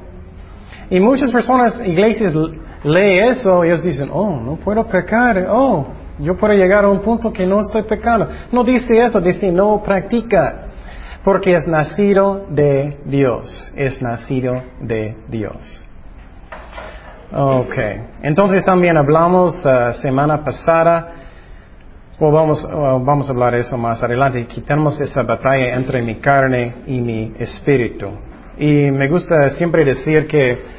Y 0.90 1.00
muchas 1.00 1.32
personas, 1.32 1.80
iglesias, 1.86 2.34
leen 2.84 3.26
eso 3.26 3.64
y 3.64 3.68
ellos 3.68 3.84
dicen, 3.84 4.10
oh, 4.12 4.40
no 4.40 4.56
puedo 4.56 4.88
pecar. 4.88 5.46
Oh, 5.50 5.88
yo 6.20 6.38
puedo 6.38 6.54
llegar 6.54 6.86
a 6.86 6.90
un 6.90 7.00
punto 7.00 7.32
que 7.32 7.46
no 7.46 7.62
estoy 7.62 7.84
pecando. 7.84 8.28
No 8.52 8.64
dice 8.64 8.98
eso, 8.98 9.20
dice 9.20 9.52
no 9.52 9.82
practica. 9.84 10.66
Porque 11.24 11.54
es 11.56 11.68
nacido 11.68 12.46
de 12.50 12.98
Dios. 13.06 13.72
Es 13.76 14.02
nacido 14.02 14.62
de 14.82 15.16
Dios. 15.28 15.86
Ok. 17.34 17.76
Entonces 18.22 18.64
también 18.66 18.98
hablamos 18.98 19.64
uh, 19.66 19.94
semana 20.02 20.44
pasada. 20.44 21.14
O 22.22 22.32
vamos, 22.32 22.68
vamos 22.70 23.30
a 23.30 23.32
hablar 23.32 23.54
de 23.54 23.62
eso 23.62 23.78
más 23.78 24.04
adelante. 24.04 24.46
Quitamos 24.46 25.00
esa 25.00 25.24
batalla 25.24 25.76
entre 25.76 26.02
mi 26.02 26.16
carne 26.16 26.74
y 26.86 27.00
mi 27.00 27.34
espíritu. 27.40 28.10
Y 28.58 28.92
me 28.92 29.08
gusta 29.08 29.50
siempre 29.52 29.86
decir 29.86 30.28
que 30.28 30.79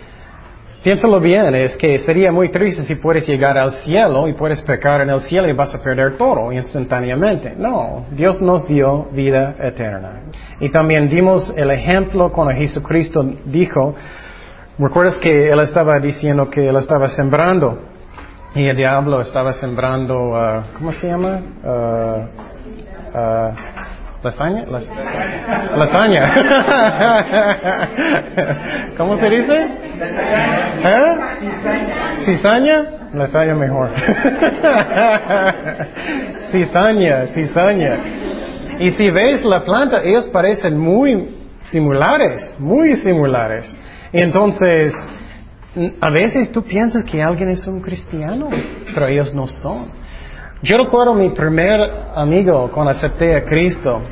Piénsalo 0.83 1.21
bien, 1.21 1.55
es 1.55 1.77
que 1.77 1.99
sería 1.99 2.33
muy 2.33 2.49
triste 2.49 2.85
si 2.85 2.95
puedes 2.95 3.29
llegar 3.29 3.59
al 3.59 3.73
cielo 3.83 4.27
y 4.27 4.33
puedes 4.33 4.63
pecar 4.63 5.03
en 5.03 5.11
el 5.11 5.21
cielo 5.21 5.47
y 5.47 5.53
vas 5.53 5.75
a 5.75 5.83
perder 5.83 6.17
todo 6.17 6.51
instantáneamente. 6.53 7.55
No, 7.55 8.07
Dios 8.13 8.41
nos 8.41 8.67
dio 8.67 9.05
vida 9.13 9.57
eterna. 9.61 10.23
Y 10.59 10.71
también 10.71 11.07
dimos 11.11 11.53
el 11.55 11.71
ejemplo 11.71 12.33
cuando 12.33 12.55
Jesucristo 12.55 13.23
dijo, 13.45 13.95
recuerdas 14.79 15.19
que 15.19 15.51
Él 15.51 15.61
estaba 15.61 15.99
diciendo 16.01 16.49
que 16.49 16.67
Él 16.67 16.77
estaba 16.77 17.09
sembrando 17.09 17.79
y 18.55 18.67
el 18.67 18.75
diablo 18.75 19.21
estaba 19.21 19.53
sembrando, 19.53 20.31
uh, 20.31 20.63
¿cómo 20.79 20.93
se 20.93 21.09
llama? 21.09 21.43
Uh, 21.63 23.19
uh, 23.19 23.80
¿Lasaña? 24.23 24.67
Lasaña. 25.77 26.33
¿Cómo 28.99 29.17
se 29.17 29.31
dice? 29.31 29.67
¿Eh? 30.85 31.17
¿Cizaña? 32.27 32.85
Lasaña 33.15 33.55
mejor. 33.55 33.89
cizaña, 36.53 37.27
cizaña. 37.29 37.97
Y 38.79 38.91
si 38.91 39.11
ves 39.11 39.43
la 39.45 39.63
planta, 39.65 40.03
ellos 40.03 40.27
parecen 40.27 40.79
muy 40.79 41.37
similares, 41.71 42.57
muy 42.59 42.97
similares. 42.97 43.75
entonces, 44.13 44.95
a 46.01 46.11
veces 46.11 46.53
tú 46.53 46.63
piensas 46.63 47.05
que 47.05 47.23
alguien 47.23 47.49
es 47.49 47.67
un 47.67 47.81
cristiano, 47.81 48.51
pero 48.93 49.07
ellos 49.07 49.35
no 49.35 49.49
son. 49.49 50.00
Yo 50.63 50.77
recuerdo 50.77 51.15
mi 51.15 51.31
primer 51.31 51.81
amigo 52.15 52.71
cuando 52.71 52.91
acepté 52.91 53.35
a 53.35 53.43
Cristo. 53.45 54.03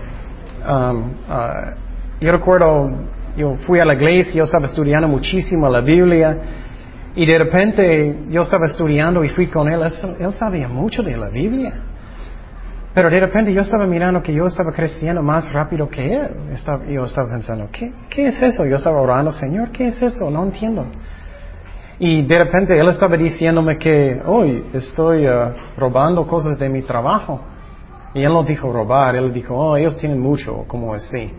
Um, 0.67 1.11
uh, 1.29 1.75
yo 2.21 2.33
recuerdo, 2.33 2.91
yo 3.37 3.57
fui 3.67 3.81
a 3.81 3.85
la 3.85 3.93
iglesia, 3.93 4.33
yo 4.33 4.45
estaba 4.45 4.65
estudiando 4.65 5.09
muchísimo 5.09 5.69
la 5.69 5.83
Biblia 5.83 6.39
y 7.15 7.27
de 7.27 7.39
repente 7.39 8.19
yo 8.31 8.43
estaba 8.43 8.65
estudiando 8.65 9.23
y 9.25 9.29
fui 9.29 9.49
con 9.49 9.71
él. 9.71 9.83
Él 10.19 10.33
sabía 10.33 10.69
mucho 10.69 11.03
de 11.03 11.19
la 11.19 11.29
Biblia. 11.29 11.75
Pero 12.95 13.11
de 13.11 13.21
repente 13.21 13.53
yo 13.53 13.61
estaba 13.61 13.87
mirando 13.87 14.23
que 14.23 14.33
yo 14.33 14.47
estaba 14.47 14.73
creciendo 14.73 15.23
más 15.23 15.53
rápido 15.53 15.87
que 15.87 16.15
él. 16.15 16.29
yo 16.89 17.05
estaba 17.05 17.29
pensando, 17.29 17.69
¿qué, 17.71 17.93
¿qué 18.09 18.29
es 18.29 18.43
eso? 18.43 18.65
Yo 18.65 18.77
estaba 18.77 19.03
orando, 19.03 19.33
Señor, 19.33 19.71
¿qué 19.71 19.89
es 19.89 20.01
eso? 20.01 20.31
No 20.31 20.45
entiendo. 20.45 20.87
Y 22.01 22.23
de 22.23 22.39
repente 22.39 22.79
él 22.79 22.89
estaba 22.89 23.17
diciéndome 23.17 23.77
que 23.77 24.21
hoy 24.25 24.65
estoy 24.73 25.27
uh, 25.27 25.53
robando 25.77 26.27
cosas 26.27 26.59
de 26.59 26.69
mi 26.69 26.83
trabajo. 26.83 27.41
Y 28.15 28.23
él 28.23 28.33
no 28.33 28.45
dijo 28.45 28.73
robar, 28.73 29.17
él 29.17 29.33
dijo, 29.33 29.55
oh, 29.55 29.77
ellos 29.77 29.97
tienen 29.99 30.21
mucho, 30.21 30.65
como 30.69 30.95
así. 30.95 31.33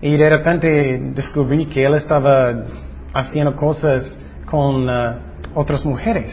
Y 0.00 0.16
de 0.16 0.30
repente 0.30 1.12
descubrí 1.14 1.66
que 1.66 1.84
él 1.84 1.94
estaba 1.94 2.64
haciendo 3.12 3.54
cosas 3.54 4.18
con 4.46 4.88
uh, 4.88 5.14
otras 5.54 5.84
mujeres, 5.84 6.32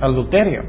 adulterio. 0.00 0.62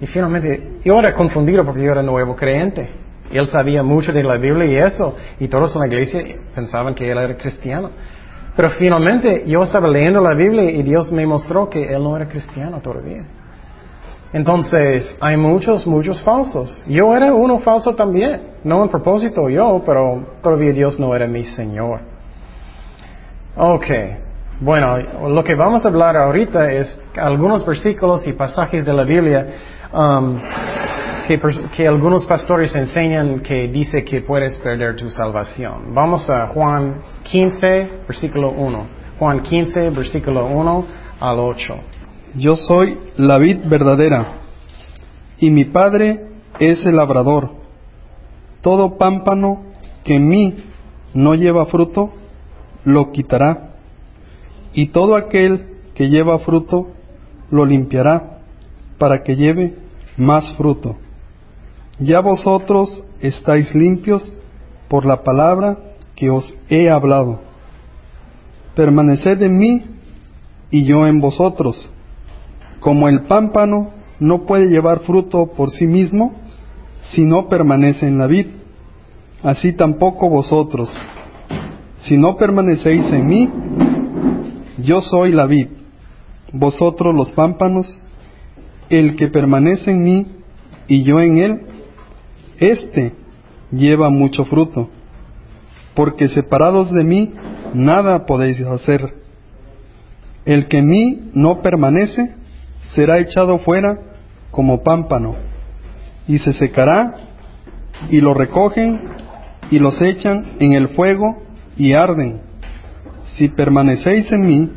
Y 0.00 0.06
finalmente, 0.06 0.78
yo 0.84 0.98
era 0.98 1.12
confundido 1.12 1.64
porque 1.64 1.82
yo 1.82 1.92
era 1.92 2.02
nuevo 2.02 2.34
creyente. 2.34 2.90
Y 3.30 3.36
él 3.36 3.46
sabía 3.46 3.82
mucho 3.82 4.10
de 4.12 4.22
la 4.22 4.36
Biblia 4.36 4.66
y 4.66 4.76
eso. 4.76 5.16
Y 5.38 5.48
todos 5.48 5.74
en 5.76 5.82
la 5.82 5.86
iglesia 5.86 6.22
pensaban 6.54 6.94
que 6.94 7.10
él 7.10 7.18
era 7.18 7.36
cristiano. 7.36 7.90
Pero 8.54 8.70
finalmente 8.70 9.44
yo 9.46 9.62
estaba 9.62 9.88
leyendo 9.88 10.20
la 10.20 10.34
Biblia 10.34 10.70
y 10.70 10.82
Dios 10.82 11.10
me 11.10 11.26
mostró 11.26 11.68
que 11.70 11.82
él 11.92 12.02
no 12.02 12.16
era 12.16 12.28
cristiano 12.28 12.80
todavía. 12.80 13.24
Entonces, 14.32 15.16
hay 15.20 15.36
muchos, 15.36 15.86
muchos 15.86 16.22
falsos. 16.22 16.84
Yo 16.86 17.14
era 17.14 17.34
uno 17.34 17.58
falso 17.58 17.94
también. 17.94 18.52
No 18.64 18.82
en 18.82 18.88
propósito 18.88 19.48
yo, 19.48 19.82
pero 19.84 20.36
todavía 20.42 20.72
Dios 20.72 20.98
no 20.98 21.14
era 21.14 21.26
mi 21.26 21.44
Señor. 21.44 22.00
Ok. 23.56 23.86
Bueno, 24.60 24.96
lo 25.28 25.42
que 25.42 25.54
vamos 25.54 25.84
a 25.84 25.88
hablar 25.88 26.16
ahorita 26.16 26.70
es 26.70 27.00
algunos 27.16 27.66
versículos 27.66 28.26
y 28.26 28.32
pasajes 28.32 28.84
de 28.84 28.92
la 28.92 29.02
Biblia 29.02 29.46
um, 29.92 30.38
que, 31.26 31.86
algunos 31.86 32.26
pastores 32.26 32.74
enseñan 32.74 33.40
que 33.40 33.68
dice 33.68 34.04
que 34.04 34.22
puedes 34.22 34.58
perder 34.58 34.96
tu 34.96 35.08
salvación. 35.08 35.94
Vamos 35.94 36.28
a 36.28 36.48
Juan 36.48 37.02
15, 37.24 37.90
versículo 38.06 38.50
1. 38.50 38.86
Juan 39.18 39.42
15, 39.42 39.90
versículo 39.90 40.46
1 40.46 40.86
al 41.20 41.38
8. 41.38 41.74
Yo 42.34 42.56
soy 42.56 42.98
la 43.16 43.38
vid 43.38 43.58
verdadera 43.64 44.26
y 45.38 45.50
mi 45.50 45.64
padre 45.64 46.28
es 46.58 46.84
el 46.86 46.96
labrador. 46.96 47.50
Todo 48.60 48.96
pámpano 48.96 49.64
que 50.04 50.16
en 50.16 50.28
mí 50.28 50.56
no 51.14 51.34
lleva 51.34 51.66
fruto, 51.66 52.12
lo 52.84 53.12
quitará. 53.12 53.74
Y 54.72 54.86
todo 54.86 55.16
aquel 55.16 55.66
que 55.94 56.08
lleva 56.08 56.38
fruto, 56.38 56.90
lo 57.50 57.64
limpiará 57.64 58.38
para 58.98 59.22
que 59.22 59.36
lleve 59.36 59.74
más 60.16 60.52
fruto. 60.56 60.96
Ya 61.98 62.20
vosotros 62.20 63.02
estáis 63.20 63.74
limpios 63.74 64.32
por 64.88 65.06
la 65.06 65.22
palabra 65.22 65.78
que 66.16 66.30
os 66.30 66.54
he 66.68 66.90
hablado. 66.90 67.40
Permaneced 68.74 69.42
en 69.42 69.58
mí 69.58 69.82
y 70.70 70.84
yo 70.84 71.06
en 71.06 71.20
vosotros. 71.20 71.88
Como 72.80 73.08
el 73.08 73.22
pámpano 73.22 73.90
no 74.18 74.44
puede 74.44 74.68
llevar 74.68 75.00
fruto 75.00 75.52
por 75.56 75.70
sí 75.70 75.86
mismo 75.86 76.34
si 77.12 77.22
no 77.22 77.48
permanece 77.48 78.06
en 78.06 78.18
la 78.18 78.26
vid, 78.26 78.46
así 79.42 79.72
tampoco 79.72 80.28
vosotros. 80.28 80.90
Si 81.98 82.16
no 82.16 82.36
permanecéis 82.36 83.06
en 83.12 83.26
mí, 83.26 83.50
yo 84.78 85.00
soy 85.00 85.32
la 85.32 85.46
vid, 85.46 85.68
vosotros 86.52 87.14
los 87.14 87.30
pámpanos, 87.30 87.98
el 88.88 89.16
que 89.16 89.28
permanece 89.28 89.90
en 89.90 90.04
mí 90.04 90.26
y 90.88 91.02
yo 91.02 91.20
en 91.20 91.38
él, 91.38 91.60
éste 92.62 93.12
lleva 93.70 94.10
mucho 94.10 94.44
fruto, 94.44 94.88
porque 95.94 96.28
separados 96.28 96.92
de 96.92 97.04
mí 97.04 97.32
nada 97.74 98.26
podéis 98.26 98.60
hacer. 98.60 99.14
El 100.44 100.66
que 100.68 100.78
en 100.78 100.88
mí 100.88 101.30
no 101.34 101.62
permanece 101.62 102.34
será 102.94 103.18
echado 103.18 103.58
fuera 103.58 103.98
como 104.50 104.82
pámpano, 104.82 105.36
y 106.28 106.38
se 106.38 106.52
secará, 106.52 107.14
y 108.10 108.20
lo 108.20 108.34
recogen, 108.34 109.00
y 109.70 109.78
los 109.78 110.00
echan 110.02 110.56
en 110.58 110.72
el 110.72 110.88
fuego, 110.90 111.42
y 111.76 111.92
arden. 111.92 112.40
Si 113.24 113.48
permanecéis 113.48 114.30
en 114.32 114.46
mí, 114.46 114.70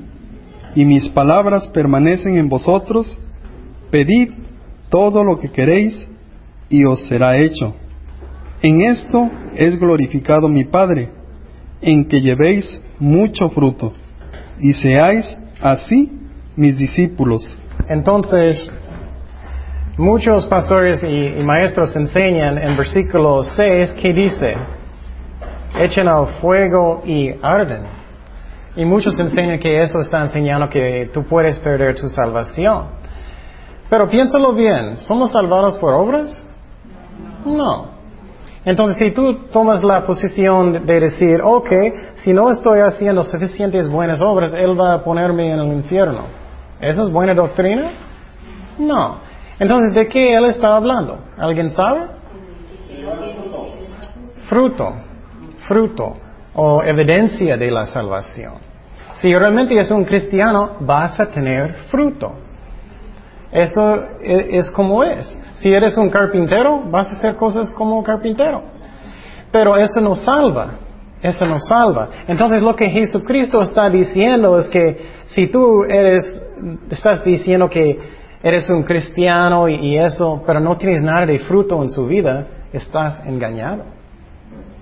y 0.75 0.85
mis 0.85 1.09
palabras 1.09 1.67
permanecen 1.69 2.37
en 2.37 2.49
vosotros, 2.49 3.17
pedid 3.91 4.31
todo 4.89 5.23
lo 5.23 5.39
que 5.39 5.49
queréis, 5.49 6.07
y 6.69 6.85
os 6.85 7.03
será 7.05 7.37
hecho. 7.37 7.75
En 8.61 8.81
esto 8.81 9.29
es 9.55 9.79
glorificado 9.79 10.47
mi 10.47 10.63
Padre, 10.63 11.09
en 11.81 12.07
que 12.07 12.21
llevéis 12.21 12.81
mucho 12.99 13.49
fruto, 13.49 13.93
y 14.59 14.73
seáis 14.73 15.37
así 15.61 16.11
mis 16.55 16.77
discípulos. 16.77 17.45
Entonces, 17.87 18.69
muchos 19.97 20.45
pastores 20.47 21.03
y, 21.03 21.43
maestros 21.43 21.95
enseñan 21.95 22.57
en 22.57 22.77
versículo 22.77 23.43
6 23.43 23.91
que 24.01 24.13
dice, 24.13 24.55
echen 25.79 26.07
al 26.07 26.27
fuego 26.39 27.03
y 27.05 27.31
arden. 27.41 27.83
Y 28.77 28.83
muchos 28.83 29.17
enseñan 29.19 29.59
que 29.59 29.81
eso 29.81 29.99
está 29.99 30.21
enseñando 30.21 30.67
que 30.69 31.09
tú 31.13 31.23
puedes 31.23 31.59
perder 31.59 31.95
tu 31.95 32.09
salvación. 32.09 32.87
Pero 33.89 34.09
piénsalo 34.09 34.53
bien, 34.53 34.97
¿somos 34.97 35.31
salvados 35.31 35.77
por 35.77 35.93
obras? 35.93 36.43
No. 37.45 37.95
Entonces, 38.65 38.97
si 38.97 39.11
tú 39.11 39.47
tomas 39.51 39.83
la 39.83 40.05
posición 40.05 40.85
de 40.85 40.99
decir, 40.99 41.39
ok, 41.43 41.71
si 42.15 42.33
no 42.33 42.49
estoy 42.49 42.79
haciendo 42.79 43.23
suficientes 43.23 43.87
buenas 43.87 44.21
obras, 44.21 44.53
Él 44.53 44.79
va 44.79 44.93
a 44.93 45.03
ponerme 45.03 45.51
en 45.51 45.59
el 45.59 45.73
infierno. 45.73 46.23
¿Eso 46.81 47.03
es 47.03 47.11
buena 47.11 47.35
doctrina? 47.35 47.91
No. 48.79 49.17
Entonces, 49.59 49.93
¿de 49.93 50.07
qué 50.07 50.35
Él 50.35 50.45
está 50.45 50.75
hablando? 50.75 51.19
¿Alguien 51.37 51.69
sabe? 51.69 52.07
Fruto. 54.49 54.93
Fruto. 55.67 56.17
O 56.55 56.81
evidencia 56.81 57.57
de 57.57 57.69
la 57.69 57.85
salvación. 57.85 58.53
Si 59.13 59.33
realmente 59.33 59.79
es 59.79 59.91
un 59.91 60.05
cristiano, 60.05 60.71
vas 60.79 61.19
a 61.19 61.27
tener 61.27 61.73
fruto. 61.89 62.44
Eso 63.55 64.03
es, 64.21 64.69
como 64.71 65.03
es. 65.03 65.37
Si 65.53 65.73
eres 65.73 65.95
un 65.95 66.09
carpintero, 66.09 66.83
vas 66.91 67.07
a 67.07 67.13
hacer 67.13 67.35
cosas 67.37 67.71
como 67.71 68.03
carpintero. 68.03 68.63
Pero 69.49 69.77
eso 69.77 70.01
no 70.01 70.15
salva. 70.15 70.73
Eso 71.21 71.45
no 71.45 71.57
salva. 71.59 72.09
Entonces 72.27 72.61
lo 72.61 72.75
que 72.75 72.89
Jesucristo 72.89 73.61
está 73.61 73.89
diciendo 73.89 74.59
es 74.59 74.67
que 74.67 75.07
si 75.27 75.47
tú 75.47 75.85
eres, 75.85 76.23
estás 76.89 77.23
diciendo 77.23 77.69
que 77.69 77.97
eres 78.43 78.69
un 78.69 78.83
cristiano 78.83 79.69
y, 79.69 79.97
eso, 79.97 80.43
pero 80.45 80.59
no 80.59 80.77
tienes 80.77 81.01
nada 81.01 81.25
de 81.25 81.39
fruto 81.39 81.81
en 81.81 81.89
su 81.89 82.05
vida, 82.05 82.45
estás 82.73 83.23
engañado. 83.25 83.85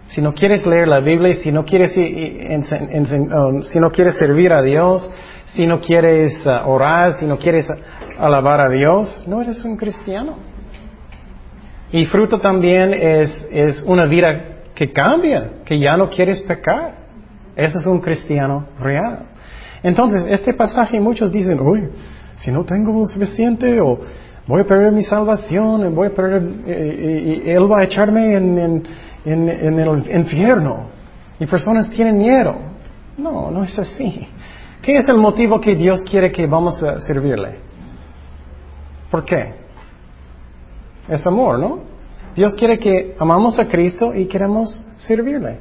Si 0.07 0.21
no 0.21 0.33
quieres 0.33 0.65
leer 0.65 0.87
la 0.87 0.99
Biblia, 0.99 1.35
si 1.35 1.51
no 1.51 1.63
quieres, 1.63 1.95
um, 1.95 3.61
si 3.61 3.79
no 3.79 3.89
quieres 3.91 4.15
servir 4.15 4.51
a 4.51 4.61
Dios, 4.61 5.09
si 5.45 5.65
no 5.65 5.79
quieres 5.79 6.45
uh, 6.45 6.67
orar, 6.67 7.13
si 7.13 7.25
no 7.25 7.37
quieres 7.37 7.67
alabar 8.19 8.61
a 8.61 8.69
Dios, 8.69 9.23
no 9.27 9.41
eres 9.41 9.63
un 9.63 9.77
cristiano. 9.77 10.37
Y 11.91 12.05
fruto 12.05 12.39
también 12.39 12.93
es, 12.93 13.47
es 13.51 13.83
una 13.83 14.05
vida 14.05 14.53
que 14.73 14.91
cambia, 14.91 15.61
que 15.65 15.77
ya 15.77 15.95
no 15.95 16.09
quieres 16.09 16.41
pecar. 16.41 16.95
Eso 17.55 17.79
es 17.79 17.85
un 17.85 17.99
cristiano 17.99 18.67
real. 18.79 19.27
Entonces, 19.83 20.25
este 20.29 20.53
pasaje 20.53 20.99
muchos 20.99 21.31
dicen, 21.31 21.59
uy, 21.59 21.89
si 22.37 22.51
no 22.51 22.63
tengo 22.63 23.05
suficiente 23.07 23.79
o 23.79 23.99
voy 24.47 24.61
a 24.61 24.65
perder 24.65 24.91
mi 24.91 25.03
salvación, 25.03 25.93
voy 25.93 26.07
a 26.07 26.11
perder, 26.11 26.41
y, 26.67 27.49
Él 27.49 27.71
va 27.71 27.81
a 27.81 27.83
echarme 27.83 28.35
en, 28.35 28.57
en, 28.57 29.49
en, 29.49 29.79
el 29.79 30.11
infierno. 30.15 30.87
Y 31.39 31.45
personas 31.45 31.89
tienen 31.89 32.17
miedo. 32.17 32.55
No, 33.17 33.51
no 33.51 33.63
es 33.63 33.77
así. 33.77 34.27
¿Qué 34.81 34.97
es 34.97 35.07
el 35.07 35.17
motivo 35.17 35.61
que 35.61 35.75
Dios 35.75 36.01
quiere 36.09 36.31
que 36.31 36.47
vamos 36.47 36.81
a 36.81 36.99
servirle? 36.99 37.72
¿Por 39.13 39.25
qué? 39.25 39.53
Es 41.07 41.27
amor, 41.27 41.59
¿no? 41.59 41.81
Dios 42.35 42.55
quiere 42.55 42.79
que 42.79 43.15
amamos 43.19 43.59
a 43.59 43.67
Cristo 43.67 44.11
y 44.11 44.25
queremos 44.25 44.71
servirle. 44.97 45.59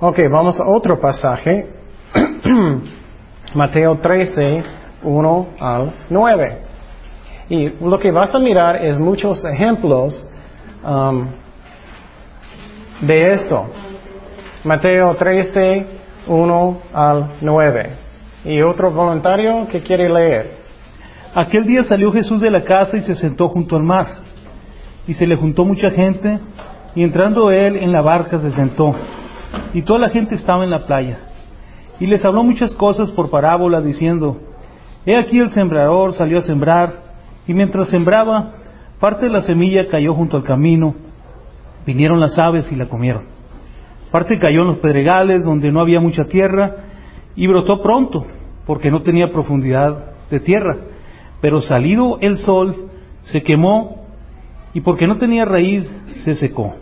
Ok, 0.00 0.18
vamos 0.32 0.58
a 0.58 0.66
otro 0.66 0.98
pasaje. 0.98 1.68
Mateo 3.54 3.98
13, 3.98 4.62
1 5.02 5.46
al 5.60 6.06
9. 6.08 6.58
Y 7.50 7.68
lo 7.68 7.98
que 7.98 8.10
vas 8.10 8.34
a 8.34 8.38
mirar 8.38 8.82
es 8.82 8.98
muchos 8.98 9.44
ejemplos 9.44 10.18
um, 10.82 11.26
de 13.02 13.34
eso. 13.34 13.66
Mateo 14.64 15.14
13, 15.16 15.86
1 16.26 16.78
al 16.94 17.30
9. 17.42 17.90
¿Y 18.46 18.62
otro 18.62 18.90
voluntario 18.90 19.68
que 19.68 19.82
quiere 19.82 20.08
leer? 20.08 20.69
Aquel 21.34 21.64
día 21.64 21.84
salió 21.84 22.10
Jesús 22.12 22.40
de 22.40 22.50
la 22.50 22.62
casa 22.62 22.96
y 22.96 23.02
se 23.02 23.14
sentó 23.14 23.48
junto 23.50 23.76
al 23.76 23.84
mar. 23.84 24.06
Y 25.06 25.14
se 25.14 25.26
le 25.26 25.36
juntó 25.36 25.64
mucha 25.64 25.90
gente, 25.90 26.40
y 26.94 27.04
entrando 27.04 27.50
él 27.50 27.76
en 27.76 27.92
la 27.92 28.02
barca 28.02 28.40
se 28.40 28.50
sentó. 28.50 28.92
Y 29.72 29.82
toda 29.82 30.00
la 30.00 30.08
gente 30.08 30.34
estaba 30.34 30.64
en 30.64 30.70
la 30.70 30.86
playa. 30.86 31.18
Y 32.00 32.06
les 32.06 32.24
habló 32.24 32.42
muchas 32.42 32.74
cosas 32.74 33.12
por 33.12 33.30
parábola, 33.30 33.80
diciendo, 33.80 34.40
He 35.06 35.16
aquí 35.16 35.38
el 35.38 35.50
sembrador 35.50 36.14
salió 36.14 36.38
a 36.38 36.42
sembrar, 36.42 36.92
y 37.46 37.54
mientras 37.54 37.88
sembraba, 37.88 38.54
parte 38.98 39.26
de 39.26 39.32
la 39.32 39.42
semilla 39.42 39.86
cayó 39.88 40.14
junto 40.14 40.36
al 40.36 40.42
camino. 40.42 40.96
Vinieron 41.86 42.18
las 42.18 42.38
aves 42.38 42.70
y 42.72 42.76
la 42.76 42.86
comieron. 42.86 43.22
Parte 44.10 44.38
cayó 44.38 44.62
en 44.62 44.68
los 44.68 44.78
pedregales, 44.78 45.44
donde 45.44 45.70
no 45.70 45.78
había 45.78 46.00
mucha 46.00 46.24
tierra, 46.24 46.74
y 47.36 47.46
brotó 47.46 47.80
pronto, 47.82 48.26
porque 48.66 48.90
no 48.90 49.02
tenía 49.02 49.30
profundidad 49.30 50.10
de 50.28 50.40
tierra 50.40 50.76
pero 51.40 51.60
salido 51.60 52.18
el 52.20 52.38
sol, 52.38 52.90
se 53.22 53.42
quemó 53.42 54.04
y 54.74 54.80
porque 54.80 55.06
no 55.06 55.16
tenía 55.16 55.44
raíz, 55.44 55.90
se 56.24 56.34
secó. 56.34 56.74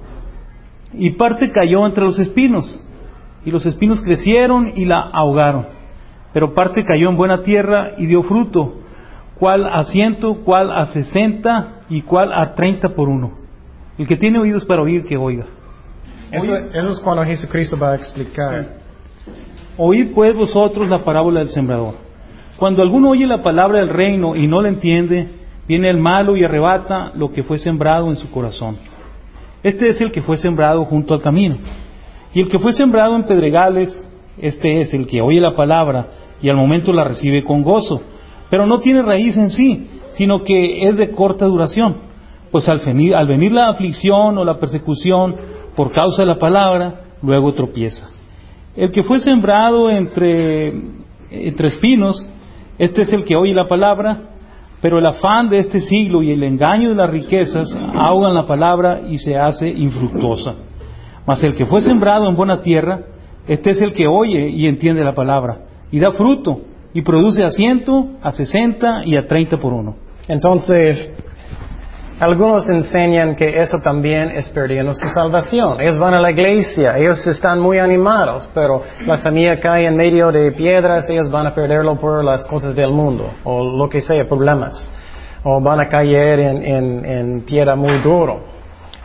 Y 0.93 1.11
parte 1.11 1.51
cayó 1.53 1.87
entre 1.87 2.05
los 2.05 2.19
espinos, 2.19 2.83
y 3.45 3.51
los 3.51 3.65
espinos 3.67 4.03
crecieron 4.03 4.73
y 4.75 4.85
la 4.85 5.01
ahogaron. 5.01 5.67
Pero 6.33 6.55
parte 6.55 6.85
cayó 6.85 7.09
en 7.09 7.17
buena 7.17 7.43
tierra 7.43 7.93
y 7.97 8.07
dio 8.07 8.23
fruto, 8.23 8.81
cuál 9.39 9.67
a 9.67 9.85
ciento, 9.85 10.43
cuál 10.45 10.71
a 10.71 10.87
sesenta 10.87 11.83
y 11.89 12.03
cuál 12.03 12.33
a 12.33 12.55
treinta 12.55 12.91
por 12.91 13.09
uno. 13.09 13.39
El 13.97 14.07
que 14.07 14.17
tiene 14.17 14.39
oídos 14.39 14.65
para 14.65 14.83
oír, 14.83 15.05
que 15.07 15.17
oiga. 15.17 15.47
Eso, 16.31 16.57
eso 16.57 16.91
es 16.91 17.01
cuando 17.01 17.25
Jesucristo 17.25 17.79
va 17.79 17.93
a 17.93 17.97
explicar. 17.97 18.77
Oíd 19.77 20.13
pues 20.15 20.35
vosotros 20.37 20.89
la 20.89 20.99
parábola 20.99 21.41
del 21.41 21.49
sembrador. 21.49 22.08
Cuando 22.59 22.83
alguno 22.83 23.11
oye 23.11 23.25
la 23.27 23.41
palabra 23.41 23.79
del 23.79 23.89
reino 23.89 24.35
y 24.35 24.49
no 24.49 24.61
la 24.61 24.69
entiende, 24.69 25.29
viene 25.69 25.89
el 25.89 25.99
malo 25.99 26.37
y 26.37 26.45
arrebata 26.45 27.13
lo 27.15 27.31
que 27.33 27.45
fue 27.45 27.59
sembrado 27.59 28.09
en 28.09 28.17
su 28.17 28.29
corazón. 28.31 28.77
Este 29.63 29.89
es 29.89 30.01
el 30.01 30.11
que 30.11 30.23
fue 30.23 30.37
sembrado 30.37 30.85
junto 30.85 31.15
al 31.15 31.23
camino. 31.23 31.57
Y 32.35 32.41
el 32.41 32.49
que 32.49 32.59
fue 32.59 32.73
sembrado 32.73 33.15
en 33.15 33.27
pedregales, 33.27 34.05
este 34.39 34.81
es 34.81 34.93
el 34.93 35.07
que 35.07 35.21
oye 35.21 35.41
la 35.41 35.55
palabra 35.55 36.09
y 36.43 36.49
al 36.49 36.57
momento 36.57 36.93
la 36.93 37.05
recibe 37.05 37.45
con 37.45 37.63
gozo, 37.63 38.03
pero 38.51 38.67
no 38.67 38.81
tiene 38.81 39.03
raíz 39.03 39.37
en 39.37 39.51
sí, 39.51 39.89
sino 40.15 40.43
que 40.43 40.89
es 40.89 40.97
de 40.97 41.13
corta 41.13 41.47
duración, 41.47 41.97
pues 42.51 42.69
al 42.69 42.81
venir, 42.81 43.53
la 43.53 43.69
aflicción 43.69 44.37
o 44.37 44.45
la 44.45 44.59
persecución 44.59 45.37
por 45.77 45.93
causa 45.93 46.23
de 46.23 46.29
la 46.29 46.39
palabra, 46.39 47.03
luego 47.23 47.55
tropieza. 47.55 48.11
El 48.75 48.91
que 48.91 49.05
fue 49.05 49.21
sembrado 49.21 49.91
entre, 49.91 50.73
entre 51.31 51.69
espinos, 51.69 52.29
este 52.79 53.03
es 53.03 53.13
el 53.13 53.25
que 53.25 53.37
oye 53.37 53.55
la 53.55 53.67
palabra, 53.67 54.21
pero 54.81 54.99
el 54.99 55.07
afán 55.07 55.49
de 55.49 55.59
este 55.59 55.81
siglo 55.81 56.23
y 56.23 56.31
el 56.31 56.43
engaño 56.43 56.91
de 56.91 56.95
las 56.95 57.11
riquezas 57.11 57.77
ahogan 57.95 58.35
la 58.35 58.47
palabra 58.47 59.01
y 59.09 59.19
se 59.19 59.37
hace 59.37 59.69
infructuosa. 59.69 60.55
Mas 61.27 61.43
el 61.43 61.55
que 61.55 61.67
fue 61.67 61.83
sembrado 61.83 62.29
en 62.29 62.37
buena 62.37 62.61
tierra, 62.63 63.01
este 63.47 63.71
es 63.71 63.83
el 63.83 63.93
que 63.93 64.07
oye 64.07 64.49
y 64.49 64.67
entiende 64.67 65.03
la 65.03 65.15
palabra, 65.15 65.63
y 65.91 65.99
da 65.99 66.13
fruto, 66.13 66.61
y 66.95 67.03
produce 67.03 67.43
a 67.43 67.51
ciento, 67.51 68.11
a 68.23 68.31
sesenta 68.31 69.03
y 69.05 69.17
a 69.17 69.27
treinta 69.27 69.59
por 69.59 69.73
uno. 69.73 69.97
Entonces, 70.29 71.13
algunos 72.21 72.69
enseñan 72.69 73.37
que 73.37 73.61
eso 73.61 73.79
también 73.79 74.31
es 74.31 74.49
perdiendo 74.49 74.93
su 74.93 75.09
salvación. 75.09 75.81
Ellos 75.81 75.99
van 75.99 76.15
a 76.15 76.21
la 76.21 76.33
iglesia, 76.33 76.99
ellos 76.99 77.25
están 77.27 77.61
muy 77.61 77.79
animados, 77.79 78.51
pero 78.53 78.83
la 79.07 79.19
semilla 79.19 79.61
cae 79.61 79.87
en 79.87 79.97
medio 79.97 80.33
de 80.33 80.51
piedras, 80.53 81.09
ellos 81.09 81.31
van 81.31 81.47
a 81.47 81.55
perderlo 81.55 81.97
por 81.97 82.25
las 82.25 82.45
cosas 82.47 82.75
del 82.75 82.91
mundo, 82.91 83.31
o 83.45 83.63
lo 83.63 83.89
que 83.89 84.01
sea, 84.01 84.27
problemas. 84.27 84.91
O 85.45 85.61
van 85.61 85.79
a 85.81 85.89
caer 85.89 86.41
en, 86.41 86.65
en, 86.65 87.05
en 87.05 87.41
piedra 87.43 87.77
muy 87.77 88.01
duro, 88.01 88.41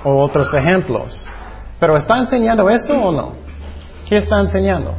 o 0.03 0.19
otros 0.19 0.51
ejemplos. 0.53 1.29
Pero 1.79 1.95
¿está 1.97 2.17
enseñando 2.17 2.67
eso 2.69 2.93
o 2.93 3.11
no? 3.11 3.33
¿Qué 4.09 4.17
está 4.17 4.39
enseñando? 4.39 4.95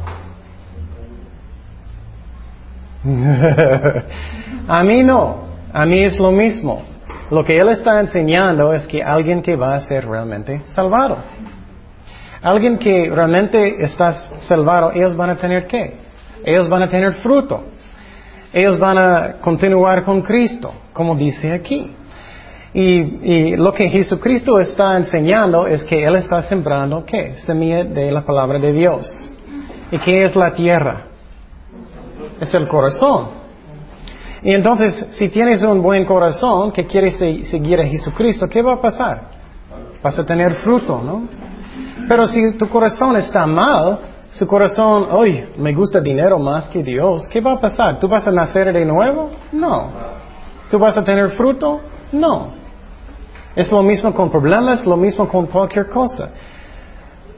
a 4.67 4.83
mí 4.83 5.03
no, 5.03 5.45
a 5.73 5.85
mí 5.85 5.99
es 5.99 6.17
lo 6.17 6.31
mismo. 6.31 6.94
Lo 7.31 7.43
que 7.43 7.57
él 7.57 7.69
está 7.69 7.99
enseñando 7.99 8.73
es 8.73 8.85
que 8.87 9.01
alguien 9.01 9.41
que 9.41 9.55
va 9.55 9.75
a 9.75 9.79
ser 9.81 10.07
realmente 10.07 10.61
salvado. 10.67 11.17
Alguien 12.41 12.77
que 12.77 13.09
realmente 13.09 13.83
está 13.83 14.13
salvado, 14.47 14.91
ellos 14.93 15.15
van 15.17 15.31
a 15.31 15.35
tener 15.35 15.65
qué? 15.65 15.97
Ellos 16.43 16.69
van 16.69 16.83
a 16.83 16.87
tener 16.87 17.15
fruto. 17.15 17.63
Ellos 18.53 18.77
van 18.77 18.97
a 18.97 19.33
continuar 19.41 20.03
con 20.03 20.21
Cristo, 20.21 20.71
como 20.93 21.15
dice 21.15 21.51
aquí. 21.51 21.91
Y, 22.73 23.55
lo 23.55 23.73
que 23.73 23.89
Jesucristo 23.89 24.59
está 24.59 24.97
enseñando 24.97 25.65
es 25.65 25.83
que 25.85 26.03
Él 26.03 26.17
está 26.17 26.41
sembrando, 26.41 27.05
¿qué? 27.05 27.33
Semilla 27.35 27.85
de 27.85 28.11
la 28.11 28.25
palabra 28.25 28.59
de 28.59 28.73
Dios. 28.73 29.07
¿Y 29.91 29.97
qué 29.99 30.23
es 30.23 30.35
la 30.35 30.53
tierra? 30.53 31.03
Es 32.39 32.53
el 32.53 32.67
corazón. 32.67 33.44
Y 34.45 34.53
entonces, 34.53 35.07
si 35.13 35.29
tienes 35.29 35.63
un 35.63 35.81
buen 35.81 36.05
corazón 36.05 36.71
que 36.71 36.85
quieres 36.85 37.15
seguir 37.15 37.81
a 37.81 37.87
Jesucristo, 37.87 38.47
¿qué 38.47 38.61
va 38.61 38.73
a 38.73 38.79
pasar? 38.79 39.31
Vas 40.03 40.19
a 40.19 40.23
tener 40.23 40.57
fruto, 40.57 41.01
¿no? 41.01 41.27
Pero 42.07 42.27
si 42.27 42.55
tu 42.55 42.69
corazón 42.69 43.15
está 43.15 43.47
mal, 43.47 43.97
su 44.29 44.45
corazón, 44.45 45.07
hoy 45.09 45.45
me 45.57 45.73
gusta 45.73 45.99
dinero 45.99 46.37
más 46.37 46.69
que 46.69 46.83
Dios, 46.83 47.27
¿qué 47.27 47.41
va 47.41 47.53
a 47.53 47.59
pasar? 47.59 47.97
¿Tú 47.97 48.07
vas 48.07 48.27
a 48.27 48.31
nacer 48.31 48.71
de 48.71 48.85
nuevo? 48.85 49.31
No. 49.51 49.89
¿Tú 50.69 50.77
vas 50.77 50.95
a 50.95 51.03
tener 51.03 51.29
fruto? 51.29 51.81
No. 52.11 52.53
Es 53.55 53.71
lo 53.71 53.81
mismo 53.81 54.13
con 54.13 54.29
problemas, 54.29 54.85
lo 54.85 54.95
mismo 54.95 55.27
con 55.27 55.47
cualquier 55.47 55.89
cosa. 55.89 56.29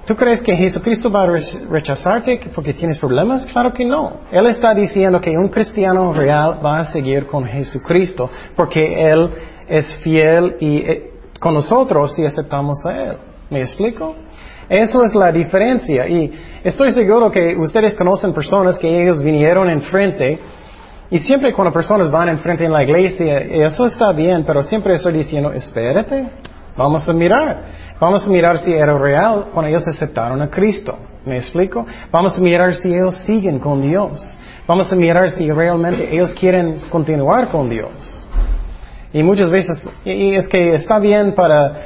¿Tú 0.07 0.15
crees 0.15 0.41
que 0.41 0.55
Jesucristo 0.55 1.11
va 1.11 1.23
a 1.23 1.27
rechazarte 1.69 2.39
porque 2.55 2.73
tienes 2.73 2.97
problemas? 2.97 3.45
Claro 3.47 3.73
que 3.73 3.83
no. 3.83 4.21
Él 4.31 4.47
está 4.47 4.73
diciendo 4.73 5.19
que 5.19 5.31
un 5.31 5.49
cristiano 5.49 6.13
real 6.13 6.59
va 6.65 6.79
a 6.79 6.85
seguir 6.85 7.27
con 7.27 7.43
Jesucristo 7.43 8.29
porque 8.55 8.81
Él 9.03 9.29
es 9.67 9.95
fiel 9.97 10.55
y 10.61 10.77
eh, 10.77 11.11
con 11.41 11.53
nosotros 11.53 12.15
si 12.15 12.23
aceptamos 12.23 12.85
a 12.85 13.03
Él. 13.03 13.17
¿Me 13.49 13.59
explico? 13.59 14.15
Eso 14.69 15.03
es 15.03 15.13
la 15.13 15.29
diferencia. 15.29 16.07
Y 16.07 16.31
estoy 16.63 16.93
seguro 16.93 17.29
que 17.29 17.57
ustedes 17.57 17.93
conocen 17.93 18.33
personas 18.33 18.79
que 18.79 18.87
ellos 18.87 19.21
vinieron 19.21 19.69
enfrente 19.69 20.39
y 21.09 21.19
siempre 21.19 21.51
cuando 21.51 21.73
personas 21.73 22.09
van 22.09 22.29
enfrente 22.29 22.63
en 22.63 22.71
la 22.71 22.83
iglesia, 22.83 23.39
eso 23.39 23.85
está 23.85 24.13
bien, 24.13 24.45
pero 24.45 24.63
siempre 24.63 24.93
estoy 24.93 25.13
diciendo, 25.13 25.51
espérate, 25.51 26.29
vamos 26.77 27.07
a 27.07 27.13
mirar. 27.13 27.63
Vamos 27.99 28.27
a 28.27 28.29
mirar 28.29 28.59
si 28.59 28.71
era 28.71 28.97
real 28.97 29.47
cuando 29.53 29.69
ellos 29.69 29.87
aceptaron 29.87 30.41
a 30.41 30.49
Cristo. 30.49 30.97
¿Me 31.25 31.37
explico? 31.37 31.85
Vamos 32.11 32.37
a 32.37 32.41
mirar 32.41 32.73
si 32.75 32.93
ellos 32.93 33.15
siguen 33.25 33.59
con 33.59 33.81
Dios. 33.81 34.21
Vamos 34.67 34.91
a 34.91 34.95
mirar 34.95 35.29
si 35.31 35.49
realmente 35.49 36.13
ellos 36.13 36.33
quieren 36.33 36.81
continuar 36.89 37.49
con 37.49 37.69
Dios. 37.69 38.25
Y 39.13 39.23
muchas 39.23 39.49
veces, 39.49 39.89
y 40.05 40.35
es 40.35 40.47
que 40.47 40.75
está 40.75 40.99
bien 40.99 41.33
para, 41.33 41.81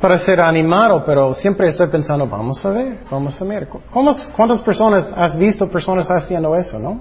para 0.00 0.18
ser 0.18 0.40
animado, 0.40 1.04
pero 1.04 1.34
siempre 1.34 1.68
estoy 1.68 1.88
pensando, 1.88 2.26
vamos 2.26 2.64
a 2.64 2.70
ver, 2.70 2.98
vamos 3.10 3.40
a 3.40 3.44
ver. 3.44 3.68
¿Cuántas 3.90 4.62
personas 4.62 5.12
has 5.16 5.36
visto 5.36 5.68
personas 5.68 6.10
haciendo 6.10 6.56
eso, 6.56 6.78
no? 6.78 7.00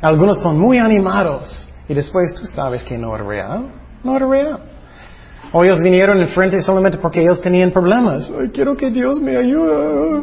Algunos 0.00 0.40
son 0.40 0.58
muy 0.58 0.78
animados 0.78 1.68
y 1.88 1.94
después 1.94 2.34
tú 2.34 2.46
sabes 2.46 2.84
que 2.84 2.96
no 2.96 3.14
era 3.14 3.24
real. 3.24 3.64
No 4.04 4.16
era 4.16 4.26
real. 4.26 4.60
O 5.52 5.64
ellos 5.64 5.80
vinieron 5.82 6.20
enfrente 6.20 6.60
solamente 6.60 6.98
porque 6.98 7.22
ellos 7.22 7.40
tenían 7.40 7.70
problemas. 7.70 8.30
Ay, 8.38 8.48
quiero 8.48 8.76
que 8.76 8.90
Dios 8.90 9.20
me 9.20 9.36
ayude. 9.36 10.22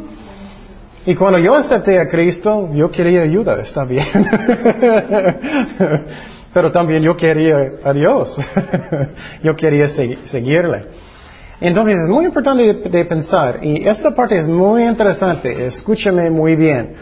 Y 1.07 1.15
cuando 1.15 1.39
yo 1.39 1.55
acepté 1.55 1.99
a 1.99 2.07
Cristo, 2.07 2.69
yo 2.73 2.89
quería 2.89 3.21
ayuda, 3.21 3.59
está 3.59 3.83
bien. 3.83 4.07
Pero 6.53 6.71
también 6.71 7.03
yo 7.03 7.15
quería 7.15 7.57
a 7.83 7.93
Dios. 7.93 8.35
yo 9.43 9.55
quería 9.55 9.87
seguirle. 9.87 10.85
Entonces 11.59 12.01
es 12.03 12.09
muy 12.09 12.25
importante 12.25 12.89
de, 12.89 13.05
pensar, 13.05 13.59
y 13.63 13.87
esta 13.87 14.11
parte 14.11 14.37
es 14.37 14.47
muy 14.47 14.83
interesante, 14.83 15.65
escúchame 15.65 16.29
muy 16.29 16.55
bien. 16.55 16.95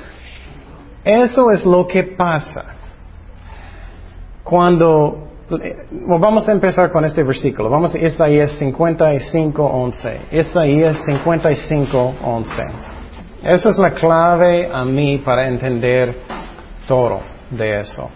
Eso 1.04 1.52
es 1.52 1.66
lo 1.66 1.88
que 1.88 2.04
pasa 2.04 2.64
cuando 4.44 5.23
vamos 6.20 6.48
a 6.48 6.52
empezar 6.52 6.92
con 6.92 7.06
este 7.06 7.24
versículo. 7.24 7.70
Vamos 7.70 7.94
a 7.94 7.98
Isaías 7.98 8.52
55, 8.58 9.64
11. 9.64 10.22
Isaías 10.32 11.04
55, 11.06 12.14
11. 12.24 12.64
Esa 13.44 13.70
es 13.70 13.78
la 13.78 13.92
clave 13.92 14.70
a 14.72 14.86
mí 14.86 15.18
para 15.18 15.48
entender 15.48 16.18
todo 16.88 17.22
de 17.50 17.82
eso. 17.82 18.10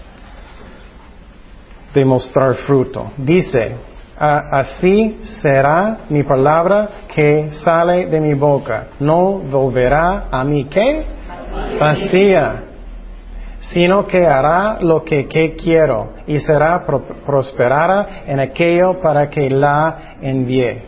De 1.94 2.06
mostrar 2.06 2.56
fruto. 2.56 3.12
Dice, 3.18 3.76
así 4.18 5.20
será 5.42 6.06
mi 6.10 6.24
palabra 6.24 6.90
que 7.14 7.52
sale 7.64 8.06
de 8.06 8.22
mi 8.22 8.34
boca. 8.34 8.88
No 9.00 9.40
volverá 9.40 10.28
a 10.32 10.44
mí 10.44 10.66
qué? 10.66 11.06
Vacía 11.80 12.64
sino 13.72 14.08
que 14.08 14.26
hará 14.26 14.78
lo 14.82 15.04
que, 15.04 15.28
quiero 15.56 16.14
y 16.26 16.40
será 16.40 16.86
prosperada 17.26 18.24
en 18.26 18.40
aquello 18.40 19.02
para 19.02 19.30
que 19.30 19.50
la 19.50 20.16
envíe. 20.22 20.82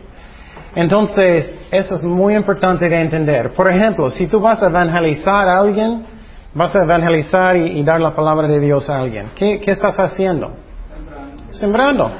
Entonces, 0.74 1.52
eso 1.70 1.96
es 1.96 2.04
muy 2.04 2.34
importante 2.34 2.88
de 2.88 3.00
entender. 3.00 3.52
Por 3.52 3.68
ejemplo, 3.68 4.08
si 4.10 4.28
tú 4.28 4.40
vas 4.40 4.62
a 4.62 4.68
evangelizar 4.68 5.48
a 5.48 5.58
alguien, 5.58 6.06
vas 6.54 6.74
a 6.74 6.82
evangelizar 6.84 7.56
y, 7.56 7.82
dar 7.82 8.00
la 8.00 8.14
palabra 8.14 8.48
de 8.48 8.60
Dios 8.60 8.88
a 8.88 8.98
alguien, 8.98 9.30
¿qué, 9.34 9.60
qué 9.60 9.72
estás 9.72 9.98
haciendo? 9.98 10.52
Sembrando. 10.94 11.52
Sembrando. 11.52 12.10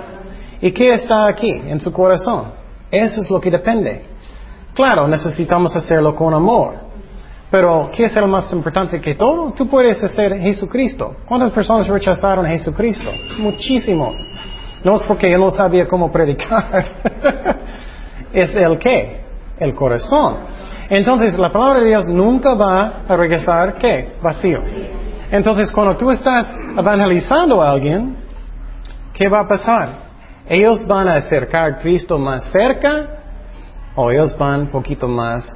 ¿Y 0.61 0.73
qué 0.73 0.95
está 0.95 1.27
aquí 1.27 1.51
en 1.51 1.81
su 1.81 1.93
corazón? 1.93 2.53
Eso 2.91 3.21
es 3.23 3.31
lo 3.31 3.41
que 3.41 3.51
depende. 3.51 4.05
Claro, 4.75 5.09
necesitamos 5.09 5.75
hacerlo 5.75 6.15
con 6.15 6.35
amor. 6.35 6.90
Pero, 7.51 7.91
¿qué 7.93 8.05
es 8.05 8.17
el 8.17 8.29
más 8.29 8.53
importante 8.53 9.01
que 9.01 9.17
todo? 9.17 9.53
Tú 9.53 9.69
puedes 9.69 10.03
hacer 10.03 10.39
Jesucristo. 10.39 11.17
¿Cuántas 11.27 11.51
personas 11.51 11.89
rechazaron 11.89 12.47
a 12.47 12.51
Jesucristo? 12.51 13.11
Muchísimos. 13.39 14.31
No 14.85 14.97
es 14.97 15.03
porque 15.03 15.33
él 15.33 15.41
no 15.41 15.51
sabía 15.51 15.87
cómo 15.89 16.13
predicar. 16.13 16.93
es 18.33 18.55
el 18.55 18.79
qué? 18.79 19.21
El 19.59 19.75
corazón. 19.75 20.37
Entonces, 20.89 21.37
la 21.39 21.51
palabra 21.51 21.81
de 21.81 21.89
Dios 21.89 22.07
nunca 22.07 22.55
va 22.55 23.03
a 23.09 23.17
regresar, 23.17 23.75
¿qué? 23.75 24.17
Vacío. 24.23 24.63
Entonces, 25.33 25.73
cuando 25.73 25.97
tú 25.97 26.11
estás 26.11 26.55
evangelizando 26.77 27.63
a 27.63 27.71
alguien, 27.73 28.17
¿qué 29.13 29.29
va 29.29 29.41
a 29.41 29.49
pasar? 29.49 29.89
¿Ellos 30.49 30.87
van 30.87 31.09
a 31.09 31.15
acercar 31.17 31.73
a 31.73 31.79
Cristo 31.79 32.17
más 32.17 32.45
cerca 32.51 33.09
o 33.95 34.11
ellos 34.11 34.37
van 34.39 34.63
un 34.63 34.71
poquito 34.71 35.07
más 35.09 35.47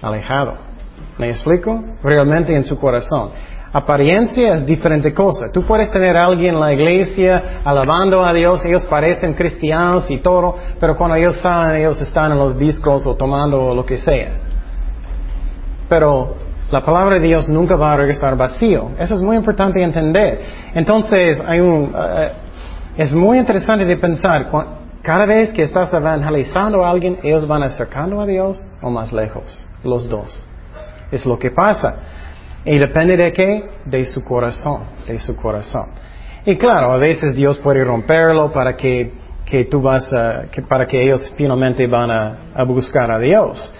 alejado? 0.00 0.71
¿Me 1.18 1.30
explico? 1.30 1.82
Realmente 2.02 2.54
en 2.54 2.64
su 2.64 2.78
corazón. 2.78 3.30
Apariencia 3.72 4.54
es 4.54 4.66
diferente 4.66 5.14
cosa. 5.14 5.50
Tú 5.50 5.62
puedes 5.62 5.90
tener 5.90 6.14
a 6.16 6.26
alguien 6.26 6.54
en 6.54 6.60
la 6.60 6.72
iglesia 6.72 7.60
alabando 7.64 8.22
a 8.22 8.32
Dios, 8.34 8.62
ellos 8.66 8.84
parecen 8.84 9.32
cristianos 9.32 10.10
y 10.10 10.18
todo, 10.18 10.56
pero 10.78 10.94
cuando 10.94 11.16
ellos 11.16 11.36
salen, 11.40 11.80
ellos 11.80 11.98
están 12.00 12.32
en 12.32 12.38
los 12.38 12.58
discos 12.58 13.06
o 13.06 13.14
tomando 13.14 13.74
lo 13.74 13.86
que 13.86 13.96
sea. 13.96 14.32
Pero 15.88 16.36
la 16.70 16.84
palabra 16.84 17.18
de 17.18 17.26
Dios 17.26 17.48
nunca 17.48 17.76
va 17.76 17.92
a 17.92 17.96
regresar 17.96 18.36
vacío. 18.36 18.90
Eso 18.98 19.14
es 19.14 19.22
muy 19.22 19.36
importante 19.36 19.82
entender. 19.82 20.40
Entonces, 20.74 21.42
hay 21.46 21.60
un, 21.60 21.94
eh, 21.96 22.28
es 22.98 23.12
muy 23.14 23.38
interesante 23.38 23.86
de 23.86 23.96
pensar, 23.96 24.50
cada 25.02 25.24
vez 25.24 25.50
que 25.52 25.62
estás 25.62 25.92
evangelizando 25.94 26.84
a 26.84 26.90
alguien, 26.90 27.18
ellos 27.22 27.48
van 27.48 27.62
acercando 27.62 28.20
a 28.20 28.26
Dios 28.26 28.58
o 28.82 28.90
más 28.90 29.14
lejos, 29.14 29.66
los 29.82 30.08
dos. 30.10 30.46
Es 31.12 31.24
lo 31.24 31.38
que 31.38 31.50
pasa. 31.52 31.96
Y 32.64 32.78
depende 32.78 33.16
de 33.16 33.32
qué? 33.32 33.64
De 33.84 34.04
su 34.04 34.24
corazón, 34.24 34.82
de 35.06 35.18
su 35.20 35.36
corazón. 35.36 35.86
Y 36.44 36.56
claro, 36.56 36.92
a 36.92 36.96
veces 36.96 37.36
Dios 37.36 37.58
puede 37.58 37.84
romperlo 37.84 38.52
para 38.52 38.76
que, 38.76 39.12
que 39.44 39.64
tú 39.64 39.80
vas 39.80 40.12
a, 40.12 40.44
que, 40.50 40.62
para 40.62 40.86
que 40.86 41.00
ellos 41.00 41.32
finalmente 41.36 41.86
van 41.86 42.10
a, 42.10 42.36
a, 42.54 42.64
buscar 42.64 43.10
a 43.10 43.18
Dios. 43.18 43.72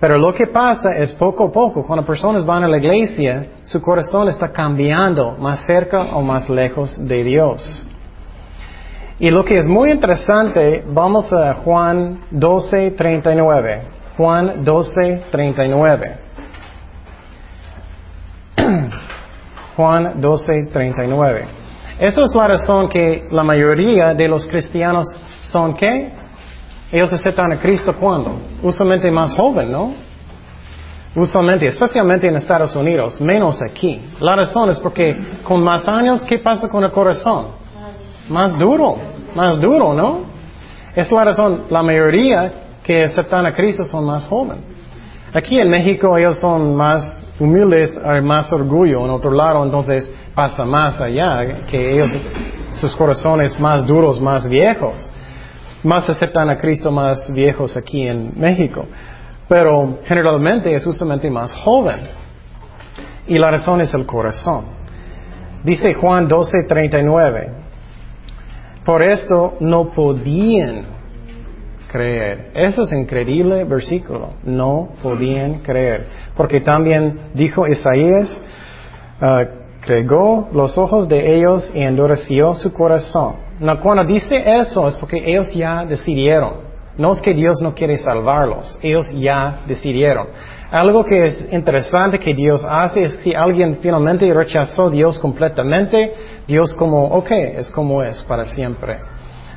Pero 0.00 0.18
lo 0.18 0.34
que 0.34 0.46
pasa 0.46 0.92
es 0.92 1.12
poco 1.14 1.48
a 1.48 1.52
poco, 1.52 1.86
cuando 1.86 2.04
personas 2.04 2.44
van 2.44 2.64
a 2.64 2.68
la 2.68 2.76
iglesia, 2.76 3.48
su 3.62 3.80
corazón 3.80 4.28
está 4.28 4.48
cambiando 4.48 5.36
más 5.38 5.66
cerca 5.66 6.02
o 6.14 6.22
más 6.22 6.48
lejos 6.48 6.96
de 6.98 7.24
Dios. 7.24 7.86
Y 9.18 9.30
lo 9.30 9.44
que 9.44 9.56
es 9.56 9.66
muy 9.66 9.90
interesante, 9.90 10.84
vamos 10.86 11.32
a 11.32 11.54
Juan 11.54 12.20
12, 12.30 12.90
39. 12.90 13.82
Juan 14.18 14.62
12, 14.62 15.22
39. 15.30 16.25
Juan 19.76 20.20
12, 20.20 20.70
39. 20.72 21.44
Eso 21.98 22.24
es 22.24 22.34
la 22.34 22.48
razón 22.48 22.88
que 22.88 23.26
la 23.30 23.42
mayoría 23.42 24.14
de 24.14 24.28
los 24.28 24.46
cristianos 24.46 25.06
son 25.42 25.74
qué? 25.74 26.12
Ellos 26.90 27.12
aceptan 27.12 27.52
a 27.52 27.58
Cristo 27.58 27.94
cuando? 27.98 28.40
Usualmente 28.62 29.10
más 29.10 29.34
joven, 29.34 29.70
¿no? 29.70 29.92
Usualmente, 31.14 31.66
especialmente 31.66 32.28
en 32.28 32.36
Estados 32.36 32.76
Unidos, 32.76 33.20
menos 33.20 33.62
aquí. 33.62 34.00
La 34.20 34.36
razón 34.36 34.70
es 34.70 34.78
porque 34.78 35.16
con 35.42 35.62
más 35.62 35.88
años, 35.88 36.22
¿qué 36.24 36.38
pasa 36.38 36.68
con 36.68 36.84
el 36.84 36.92
corazón? 36.92 37.46
Más 38.28 38.58
duro, 38.58 38.96
más 39.34 39.58
duro, 39.58 39.94
¿no? 39.94 40.20
Es 40.94 41.10
la 41.10 41.24
razón, 41.24 41.64
la 41.70 41.82
mayoría 41.82 42.52
que 42.82 43.04
aceptan 43.04 43.46
a 43.46 43.54
Cristo 43.54 43.84
son 43.84 44.04
más 44.04 44.26
jóvenes. 44.26 44.64
Aquí 45.34 45.58
en 45.58 45.68
México 45.68 46.16
ellos 46.16 46.38
son 46.38 46.74
más 46.76 47.25
humildes 47.38 47.96
hay 48.04 48.22
más 48.22 48.52
orgullo. 48.52 49.04
En 49.04 49.10
otro 49.10 49.30
lado, 49.30 49.64
entonces 49.64 50.12
pasa 50.34 50.64
más 50.64 51.00
allá, 51.00 51.64
que 51.68 51.94
ellos, 51.94 52.10
sus 52.74 52.94
corazones 52.96 53.58
más 53.58 53.86
duros, 53.86 54.20
más 54.20 54.48
viejos. 54.48 55.12
Más 55.82 56.08
aceptan 56.08 56.50
a 56.50 56.58
Cristo 56.58 56.90
más 56.90 57.32
viejos 57.32 57.76
aquí 57.76 58.06
en 58.06 58.32
México. 58.36 58.86
Pero 59.48 60.00
generalmente 60.04 60.74
es 60.74 60.84
justamente 60.84 61.30
más 61.30 61.54
joven. 61.54 62.00
Y 63.28 63.38
la 63.38 63.50
razón 63.50 63.80
es 63.80 63.92
el 63.94 64.06
corazón. 64.06 64.64
Dice 65.62 65.94
Juan 65.94 66.28
12:39. 66.28 67.50
Por 68.84 69.02
esto 69.02 69.56
no 69.60 69.90
podían 69.90 70.86
creer. 71.90 72.50
Eso 72.54 72.82
es 72.82 72.92
increíble 72.92 73.64
versículo. 73.64 74.34
No 74.44 74.90
podían 75.02 75.60
creer. 75.60 76.06
Porque 76.36 76.60
también 76.60 77.30
dijo 77.34 77.66
Isaías, 77.66 78.42
uh, 79.20 79.66
los 80.52 80.76
ojos 80.76 81.08
de 81.08 81.34
ellos 81.34 81.70
y 81.72 81.80
endureció 81.80 82.54
su 82.54 82.72
corazón. 82.72 83.36
No, 83.60 83.80
cuando 83.80 84.04
dice 84.04 84.42
eso 84.44 84.88
es 84.88 84.96
porque 84.96 85.22
ellos 85.24 85.52
ya 85.54 85.84
decidieron. 85.84 86.66
No 86.98 87.12
es 87.12 87.20
que 87.20 87.34
Dios 87.34 87.60
no 87.62 87.74
quiere 87.74 87.98
salvarlos, 87.98 88.78
ellos 88.82 89.10
ya 89.12 89.60
decidieron. 89.66 90.28
Algo 90.70 91.04
que 91.04 91.26
es 91.26 91.52
interesante 91.52 92.18
que 92.18 92.34
Dios 92.34 92.64
hace 92.68 93.02
es 93.02 93.16
que 93.18 93.36
alguien 93.36 93.78
finalmente 93.80 94.32
rechazó 94.32 94.86
a 94.86 94.90
Dios 94.90 95.18
completamente, 95.18 96.14
Dios 96.48 96.74
como, 96.74 97.04
ok, 97.04 97.30
es 97.30 97.70
como 97.70 98.02
es 98.02 98.22
para 98.24 98.44
siempre. 98.46 98.98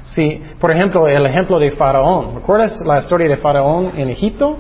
Sí, 0.04 0.42
por 0.60 0.72
ejemplo, 0.72 1.08
el 1.08 1.26
ejemplo 1.26 1.60
de 1.60 1.72
Faraón. 1.72 2.36
¿Recuerdas 2.36 2.80
la 2.86 3.00
historia 3.00 3.30
de 3.30 3.38
Faraón 3.38 3.92
en 3.96 4.10
Egipto? 4.10 4.58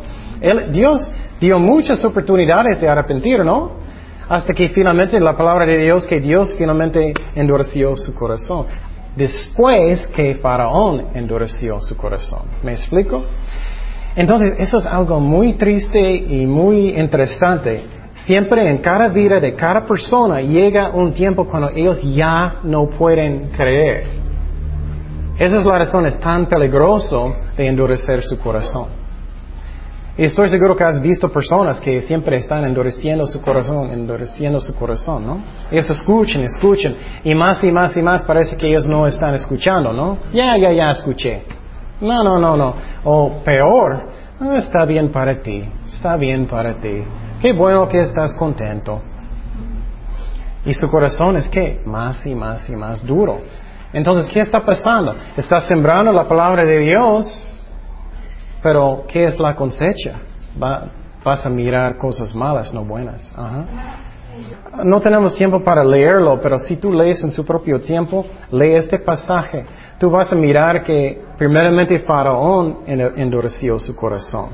Dios 0.72 1.00
dio 1.40 1.60
muchas 1.60 2.04
oportunidades 2.04 2.80
de 2.82 2.90
arrepentir, 2.90 3.44
¿no? 3.44 3.72
Hasta 4.28 4.54
que 4.54 4.70
finalmente 4.70 5.20
la 5.20 5.36
palabra 5.36 5.66
de 5.66 5.78
Dios, 5.78 6.06
que 6.06 6.20
Dios 6.20 6.54
finalmente 6.58 7.14
endureció 7.36 7.96
su 7.98 8.14
corazón. 8.14 8.68
Después 9.16 10.06
que 10.08 10.36
Faraón 10.36 11.08
endureció 11.14 11.82
su 11.82 11.98
corazón. 11.98 12.42
¿Me 12.64 12.74
explico? 12.74 13.24
Entonces, 14.16 14.54
eso 14.60 14.78
es 14.78 14.86
algo 14.86 15.20
muy 15.20 15.54
triste 15.54 16.00
y 16.00 16.46
muy 16.46 16.90
interesante. 16.90 17.82
Siempre 18.26 18.70
en 18.70 18.80
cada 18.80 19.08
vida 19.08 19.40
de 19.40 19.56
cada 19.56 19.86
persona 19.86 20.42
llega 20.42 20.92
un 20.92 21.14
tiempo 21.14 21.48
cuando 21.48 21.70
ellos 21.70 22.00
ya 22.04 22.60
no 22.64 22.90
pueden 22.90 23.50
creer. 23.50 24.08
Esa 25.40 25.60
es 25.60 25.66
la 25.66 25.78
razón, 25.80 26.06
es 26.06 26.20
tan 26.20 26.48
peligroso 26.48 27.36
de 27.56 27.68
endurecer 27.68 28.22
su 28.24 28.38
corazón. 28.40 28.99
Y 30.20 30.26
estoy 30.26 30.50
seguro 30.50 30.76
que 30.76 30.84
has 30.84 31.02
visto 31.02 31.30
personas 31.30 31.80
que 31.80 32.02
siempre 32.02 32.36
están 32.36 32.66
endureciendo 32.66 33.26
su 33.26 33.42
corazón, 33.42 33.90
endureciendo 33.90 34.60
su 34.60 34.76
corazón, 34.76 35.26
¿no? 35.26 35.40
Ellos 35.72 35.90
escuchan, 35.90 36.42
escuchan, 36.42 36.94
y 37.24 37.34
más 37.34 37.64
y 37.64 37.72
más 37.72 37.96
y 37.96 38.02
más 38.02 38.24
parece 38.24 38.58
que 38.58 38.68
ellos 38.68 38.86
no 38.86 39.08
están 39.08 39.34
escuchando, 39.34 39.94
¿no? 39.94 40.18
Ya, 40.34 40.58
ya, 40.58 40.74
ya 40.74 40.90
escuché. 40.90 41.46
No, 42.02 42.22
no, 42.22 42.38
no, 42.38 42.58
no. 42.58 42.76
O 43.06 43.42
peor, 43.46 44.10
ah, 44.42 44.58
está 44.58 44.84
bien 44.84 45.10
para 45.10 45.42
ti, 45.42 45.64
está 45.88 46.18
bien 46.18 46.48
para 46.48 46.74
ti. 46.82 47.02
Qué 47.40 47.54
bueno 47.54 47.88
que 47.88 48.02
estás 48.02 48.34
contento. 48.34 49.02
Y 50.66 50.74
su 50.74 50.92
corazón 50.92 51.38
es 51.38 51.48
que 51.48 51.82
más 51.86 52.26
y 52.26 52.36
más 52.36 52.70
y 52.70 52.76
más 52.76 53.08
duro. 53.08 53.40
Entonces, 53.94 54.26
¿qué 54.34 54.42
está 54.42 54.66
pasando? 54.66 55.16
Está 55.38 55.62
sembrando 55.62 56.12
la 56.12 56.28
palabra 56.28 56.66
de 56.66 56.80
Dios, 56.80 57.56
pero 58.62 59.06
¿qué 59.08 59.26
es 59.26 59.40
la 59.40 59.56
cosecha? 59.56 60.20
vas 61.24 61.46
a 61.46 61.50
mirar 61.50 61.98
cosas 61.98 62.34
malas, 62.34 62.74
no 62.74 62.84
buenas. 62.84 63.32
No 64.84 65.02
tenemos 65.02 65.36
tiempo 65.36 65.62
para 65.62 65.84
leerlo, 65.84 66.40
pero 66.42 66.58
si 66.60 66.78
tú 66.78 66.92
lees 66.92 67.24
en 67.24 67.32
su 67.32 67.46
propio 67.46 67.82
tiempo, 67.82 68.26
lee 68.52 68.76
este 68.76 69.00
pasaje. 69.00 69.66
Tú 70.00 70.10
vas 70.10 70.32
a 70.32 70.36
mirar 70.36 70.82
que 70.84 71.22
primeramente 71.38 72.00
Faraón 72.00 72.80
endureció 72.88 73.80
su 73.80 73.96
corazón 73.96 74.50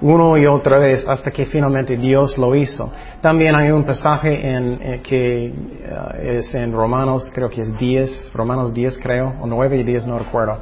uno 0.00 0.36
y 0.36 0.46
otra 0.46 0.78
vez 0.78 1.06
hasta 1.08 1.30
que 1.30 1.46
finalmente 1.46 1.96
Dios 1.96 2.38
lo 2.38 2.54
hizo. 2.54 2.92
También 3.20 3.54
hay 3.54 3.70
un 3.70 3.84
pasaje 3.84 4.48
en, 4.48 4.78
eh, 4.80 5.00
que 5.02 5.46
eh, 5.46 6.38
es 6.38 6.54
en 6.54 6.72
Romanos, 6.72 7.30
creo 7.34 7.48
que 7.48 7.62
es 7.62 7.76
10, 7.76 8.32
Romanos 8.32 8.72
10 8.72 8.98
creo, 8.98 9.34
o 9.40 9.46
9 9.46 9.78
y 9.78 9.82
10, 9.82 10.06
no 10.06 10.18
recuerdo, 10.18 10.58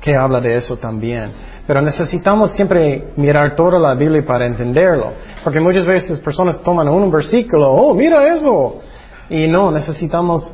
que 0.00 0.14
habla 0.14 0.40
de 0.40 0.56
eso 0.56 0.76
también. 0.76 1.30
Pero 1.66 1.80
necesitamos 1.80 2.52
siempre 2.52 3.12
mirar 3.16 3.56
toda 3.56 3.78
la 3.78 3.94
Biblia 3.94 4.22
para 4.26 4.46
entenderlo, 4.46 5.12
porque 5.42 5.60
muchas 5.60 5.86
veces 5.86 6.18
personas 6.20 6.62
toman 6.62 6.88
un 6.88 7.10
versículo, 7.10 7.70
oh, 7.72 7.94
mira 7.94 8.34
eso, 8.34 8.82
y 9.30 9.48
no, 9.48 9.70
necesitamos 9.70 10.52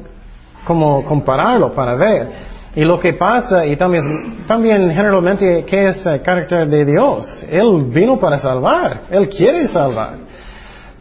como 0.65 1.05
compararlo 1.05 1.73
para 1.75 1.97
ver. 1.97 2.29
Y 2.77 2.85
lo 2.85 3.01
que 3.01 3.15
pasa, 3.15 3.67
y 3.67 3.75
también, 3.75 4.45
también 4.47 4.91
generalmente, 4.91 5.65
¿qué 5.67 5.89
es 5.89 6.07
el 6.07 6.23
carácter 6.23 6.69
de 6.69 6.85
Dios? 6.85 7.27
Él 7.51 7.87
vino 7.89 8.21
para 8.21 8.39
salvar, 8.39 9.03
Él 9.11 9.29
quiere 9.29 9.67
salvar. 9.67 10.19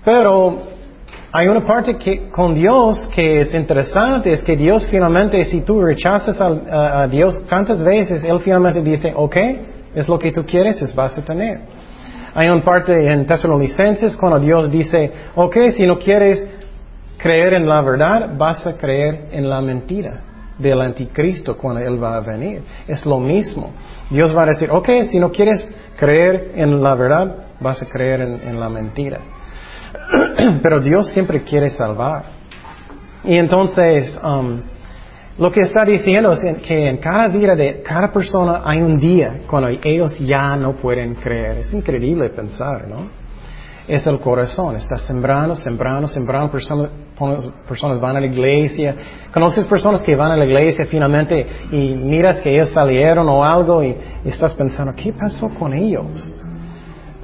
Pero 0.03 0.57
hay 1.31 1.47
una 1.47 1.63
parte 1.63 1.95
que, 1.97 2.29
con 2.29 2.55
Dios 2.55 3.07
que 3.13 3.41
es 3.41 3.53
interesante, 3.53 4.33
es 4.33 4.41
que 4.41 4.57
Dios 4.57 4.87
finalmente, 4.89 5.45
si 5.45 5.61
tú 5.61 5.79
rechazas 5.79 6.41
a, 6.41 7.01
a, 7.03 7.07
Dios 7.07 7.45
tantas 7.47 7.83
veces, 7.83 8.23
Él 8.23 8.39
finalmente 8.39 8.81
dice, 8.81 9.13
ok, 9.15 9.37
es 9.99 10.07
lo 10.07 10.17
que 10.17 10.31
tú 10.31 10.45
quieres, 10.45 10.81
es 10.81 10.95
vas 10.95 11.17
a 11.17 11.23
tener. 11.23 11.59
Hay 12.33 12.47
una 12.47 12.63
parte 12.63 12.93
en 13.11 13.25
Tesalonicenses 13.25 14.15
cuando 14.15 14.39
Dios 14.39 14.71
dice, 14.71 15.11
ok, 15.35 15.57
si 15.75 15.85
no 15.85 15.97
quieres 15.97 16.47
creer 17.17 17.53
en 17.55 17.67
la 17.67 17.81
verdad, 17.81 18.37
vas 18.37 18.65
a 18.65 18.77
creer 18.77 19.29
en 19.31 19.49
la 19.49 19.61
mentira 19.61 20.21
del 20.57 20.81
anticristo 20.81 21.57
cuando 21.57 21.81
Él 21.81 22.01
va 22.01 22.17
a 22.17 22.19
venir. 22.21 22.61
Es 22.87 23.05
lo 23.05 23.19
mismo. 23.19 23.71
Dios 24.09 24.35
va 24.35 24.43
a 24.43 24.45
decir, 24.47 24.69
ok, 24.71 24.89
si 25.09 25.19
no 25.19 25.31
quieres 25.31 25.67
creer 25.97 26.51
en 26.55 26.81
la 26.83 26.95
verdad, 26.95 27.35
vas 27.59 27.81
a 27.81 27.85
creer 27.87 28.21
en, 28.21 28.59
la 28.59 28.69
mentira. 28.69 29.19
Pero 30.61 30.79
Dios 30.79 31.09
siempre 31.11 31.43
quiere 31.43 31.69
salvar. 31.69 32.25
Y 33.23 33.35
entonces, 33.35 34.19
um, 34.23 34.61
Lo 35.39 35.49
que 35.51 35.61
está 35.61 35.85
diciendo 35.85 36.33
es 36.33 36.39
que 36.61 36.89
en 36.89 36.97
cada 36.97 37.29
vida 37.29 37.55
de 37.55 37.81
cada 37.81 38.11
persona 38.11 38.61
hay 38.65 38.81
un 38.81 38.99
día 38.99 39.39
cuando 39.47 39.69
ellos 39.69 40.19
ya 40.19 40.57
no 40.57 40.73
pueden 40.73 41.15
creer. 41.15 41.59
Es 41.59 41.73
increíble 41.73 42.29
pensar, 42.31 42.89
¿no? 42.89 43.07
Es 43.87 44.05
el 44.05 44.19
corazón, 44.19 44.75
está 44.75 44.97
sembrando, 44.97 45.55
sembrando, 45.55 46.09
sembrando. 46.09 46.51
Personas, 46.51 46.89
personas 47.65 48.01
van 48.01 48.17
a 48.17 48.19
la 48.19 48.25
iglesia. 48.25 48.93
Conoces 49.33 49.65
personas 49.65 50.03
que 50.03 50.13
van 50.13 50.31
a 50.31 50.35
la 50.35 50.43
iglesia 50.43 50.85
finalmente 50.85 51.47
y 51.71 51.95
miras 51.95 52.41
que 52.41 52.53
ellos 52.53 52.71
salieron 52.71 53.29
o 53.29 53.41
algo 53.41 53.81
y, 53.81 53.95
estás 54.25 54.53
pensando, 54.55 54.93
¿qué 54.93 55.13
pasó 55.13 55.49
con 55.55 55.73
ellos? 55.73 56.43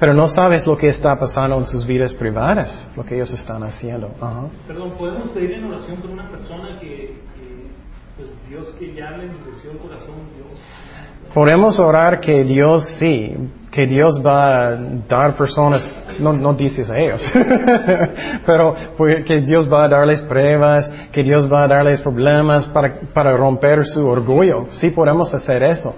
Pero 0.00 0.14
no 0.14 0.26
sabes 0.26 0.66
lo 0.66 0.74
que 0.74 0.88
está 0.88 1.18
pasando 1.18 1.58
en 1.58 1.66
sus 1.66 1.86
vidas 1.86 2.14
privadas, 2.14 2.88
lo 2.96 3.04
que 3.04 3.14
ellos 3.14 3.30
están 3.32 3.62
haciendo. 3.62 4.08
Perdón, 4.66 4.92
¿podemos 4.98 5.28
pedir 5.30 5.52
en 5.52 5.64
oración 5.64 6.00
por 6.00 6.10
una 6.10 6.30
persona 6.30 6.80
que 6.80 7.26
pues. 8.16 8.30
Podemos 11.34 11.78
orar 11.78 12.20
que 12.20 12.44
Dios 12.44 12.86
sí, 12.98 13.36
que 13.70 13.86
Dios 13.86 14.22
va 14.24 14.68
a 14.68 14.76
dar 15.06 15.36
personas, 15.36 15.94
no, 16.18 16.32
no 16.32 16.54
dices 16.54 16.90
a 16.90 16.98
ellos, 16.98 17.22
pero 18.46 18.74
pues, 18.96 19.22
que 19.24 19.40
Dios 19.40 19.70
va 19.70 19.84
a 19.84 19.88
darles 19.88 20.22
pruebas, 20.22 20.90
que 21.12 21.22
Dios 21.22 21.50
va 21.52 21.64
a 21.64 21.68
darles 21.68 22.00
problemas 22.00 22.64
para, 22.66 23.00
para 23.12 23.36
romper 23.36 23.84
su 23.84 24.06
orgullo. 24.08 24.68
Sí 24.80 24.90
podemos 24.90 25.34
hacer 25.34 25.62
eso. 25.62 25.94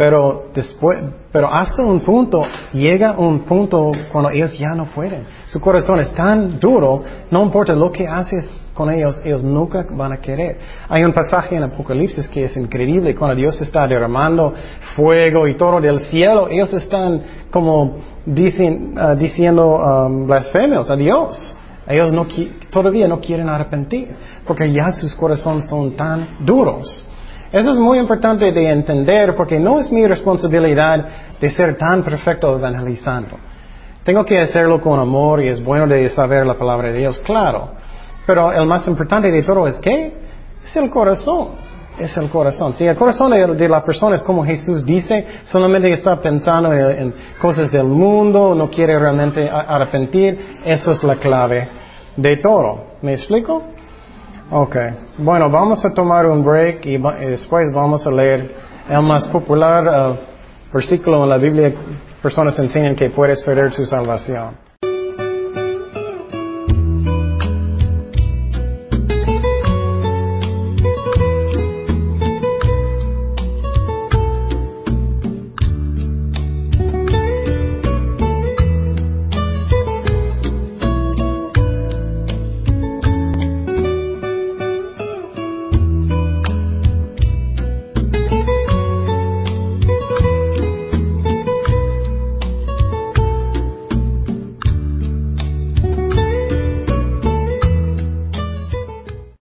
Pero 0.00 0.44
después, 0.54 0.98
pero 1.30 1.52
hasta 1.52 1.82
un 1.82 2.00
punto, 2.00 2.42
llega 2.72 3.18
un 3.18 3.40
punto 3.40 3.92
cuando 4.10 4.30
ellos 4.30 4.58
ya 4.58 4.70
no 4.70 4.86
pueden. 4.86 5.24
Su 5.44 5.60
corazón 5.60 6.00
es 6.00 6.10
tan 6.12 6.58
duro, 6.58 7.04
no 7.30 7.42
importa 7.42 7.74
lo 7.74 7.92
que 7.92 8.08
haces 8.08 8.48
con 8.72 8.90
ellos, 8.90 9.20
ellos 9.22 9.44
nunca 9.44 9.84
van 9.90 10.14
a 10.14 10.16
querer. 10.16 10.58
Hay 10.88 11.04
un 11.04 11.12
pasaje 11.12 11.56
en 11.56 11.64
Apocalipsis 11.64 12.26
que 12.30 12.44
es 12.44 12.56
increíble, 12.56 13.14
cuando 13.14 13.36
Dios 13.36 13.60
está 13.60 13.86
derramando 13.86 14.54
fuego 14.96 15.46
y 15.46 15.54
todo 15.54 15.78
del 15.82 16.00
cielo, 16.00 16.48
ellos 16.48 16.72
están 16.72 17.20
como 17.50 17.82
uh, 17.82 19.16
diciendo 19.18 20.06
um, 20.06 20.26
blasfemios 20.26 20.90
a 20.90 20.96
Dios. 20.96 21.56
Ellos 21.86 22.10
no, 22.10 22.26
todavía 22.70 23.06
no 23.06 23.20
quieren 23.20 23.50
arrepentir, 23.50 24.16
porque 24.46 24.72
ya 24.72 24.92
sus 24.92 25.14
corazones 25.14 25.68
son 25.68 25.94
tan 25.94 26.46
duros. 26.46 27.04
Eso 27.52 27.72
es 27.72 27.78
muy 27.78 27.98
importante 27.98 28.52
de 28.52 28.70
entender 28.70 29.34
porque 29.34 29.58
no 29.58 29.80
es 29.80 29.90
mi 29.90 30.06
responsabilidad 30.06 31.06
de 31.40 31.50
ser 31.50 31.76
tan 31.76 32.04
perfecto 32.04 32.56
evangelizando. 32.56 33.36
Tengo 34.04 34.24
que 34.24 34.38
hacerlo 34.40 34.80
con 34.80 34.98
amor 34.98 35.42
y 35.42 35.48
es 35.48 35.62
bueno 35.62 35.86
de 35.86 36.08
saber 36.10 36.46
la 36.46 36.54
palabra 36.54 36.88
de 36.88 36.98
Dios, 36.98 37.18
claro. 37.20 37.72
Pero 38.24 38.52
el 38.52 38.66
más 38.66 38.86
importante 38.86 39.30
de 39.30 39.42
todo 39.42 39.66
es 39.66 39.76
que 39.76 40.12
es 40.64 40.76
el 40.76 40.90
corazón. 40.90 41.70
Es 41.98 42.16
el 42.16 42.30
corazón. 42.30 42.72
Si 42.74 42.86
el 42.86 42.96
corazón 42.96 43.32
de, 43.32 43.68
la 43.68 43.84
persona 43.84 44.16
es 44.16 44.22
como 44.22 44.44
Jesús 44.44 44.86
dice, 44.86 45.26
solamente 45.44 45.92
está 45.92 46.16
pensando 46.16 46.72
en, 46.72 47.12
cosas 47.40 47.70
del 47.70 47.84
mundo, 47.84 48.54
no 48.54 48.70
quiere 48.70 48.98
realmente 48.98 49.50
arrepentir, 49.50 50.60
eso 50.64 50.92
es 50.92 51.02
la 51.02 51.16
clave 51.16 51.68
de 52.16 52.36
todo. 52.38 52.84
¿Me 53.02 53.12
explico? 53.12 53.64
Ok. 54.52 54.76
Bueno, 55.18 55.48
vamos 55.48 55.84
a 55.84 55.90
tomar 55.90 56.26
un 56.26 56.44
break 56.44 56.84
y, 56.84 56.98
después 56.98 57.72
vamos 57.72 58.04
a 58.04 58.10
leer 58.10 58.52
el 58.88 59.02
más 59.02 59.28
popular 59.28 59.86
uh, 59.86 60.16
versículo 60.74 61.22
en 61.22 61.30
la 61.30 61.38
Biblia. 61.38 61.72
Personas 62.20 62.58
enseñan 62.58 62.96
que 62.96 63.10
puedes 63.10 63.40
perder 63.42 63.72
tu 63.72 63.84
salvación. 63.84 64.69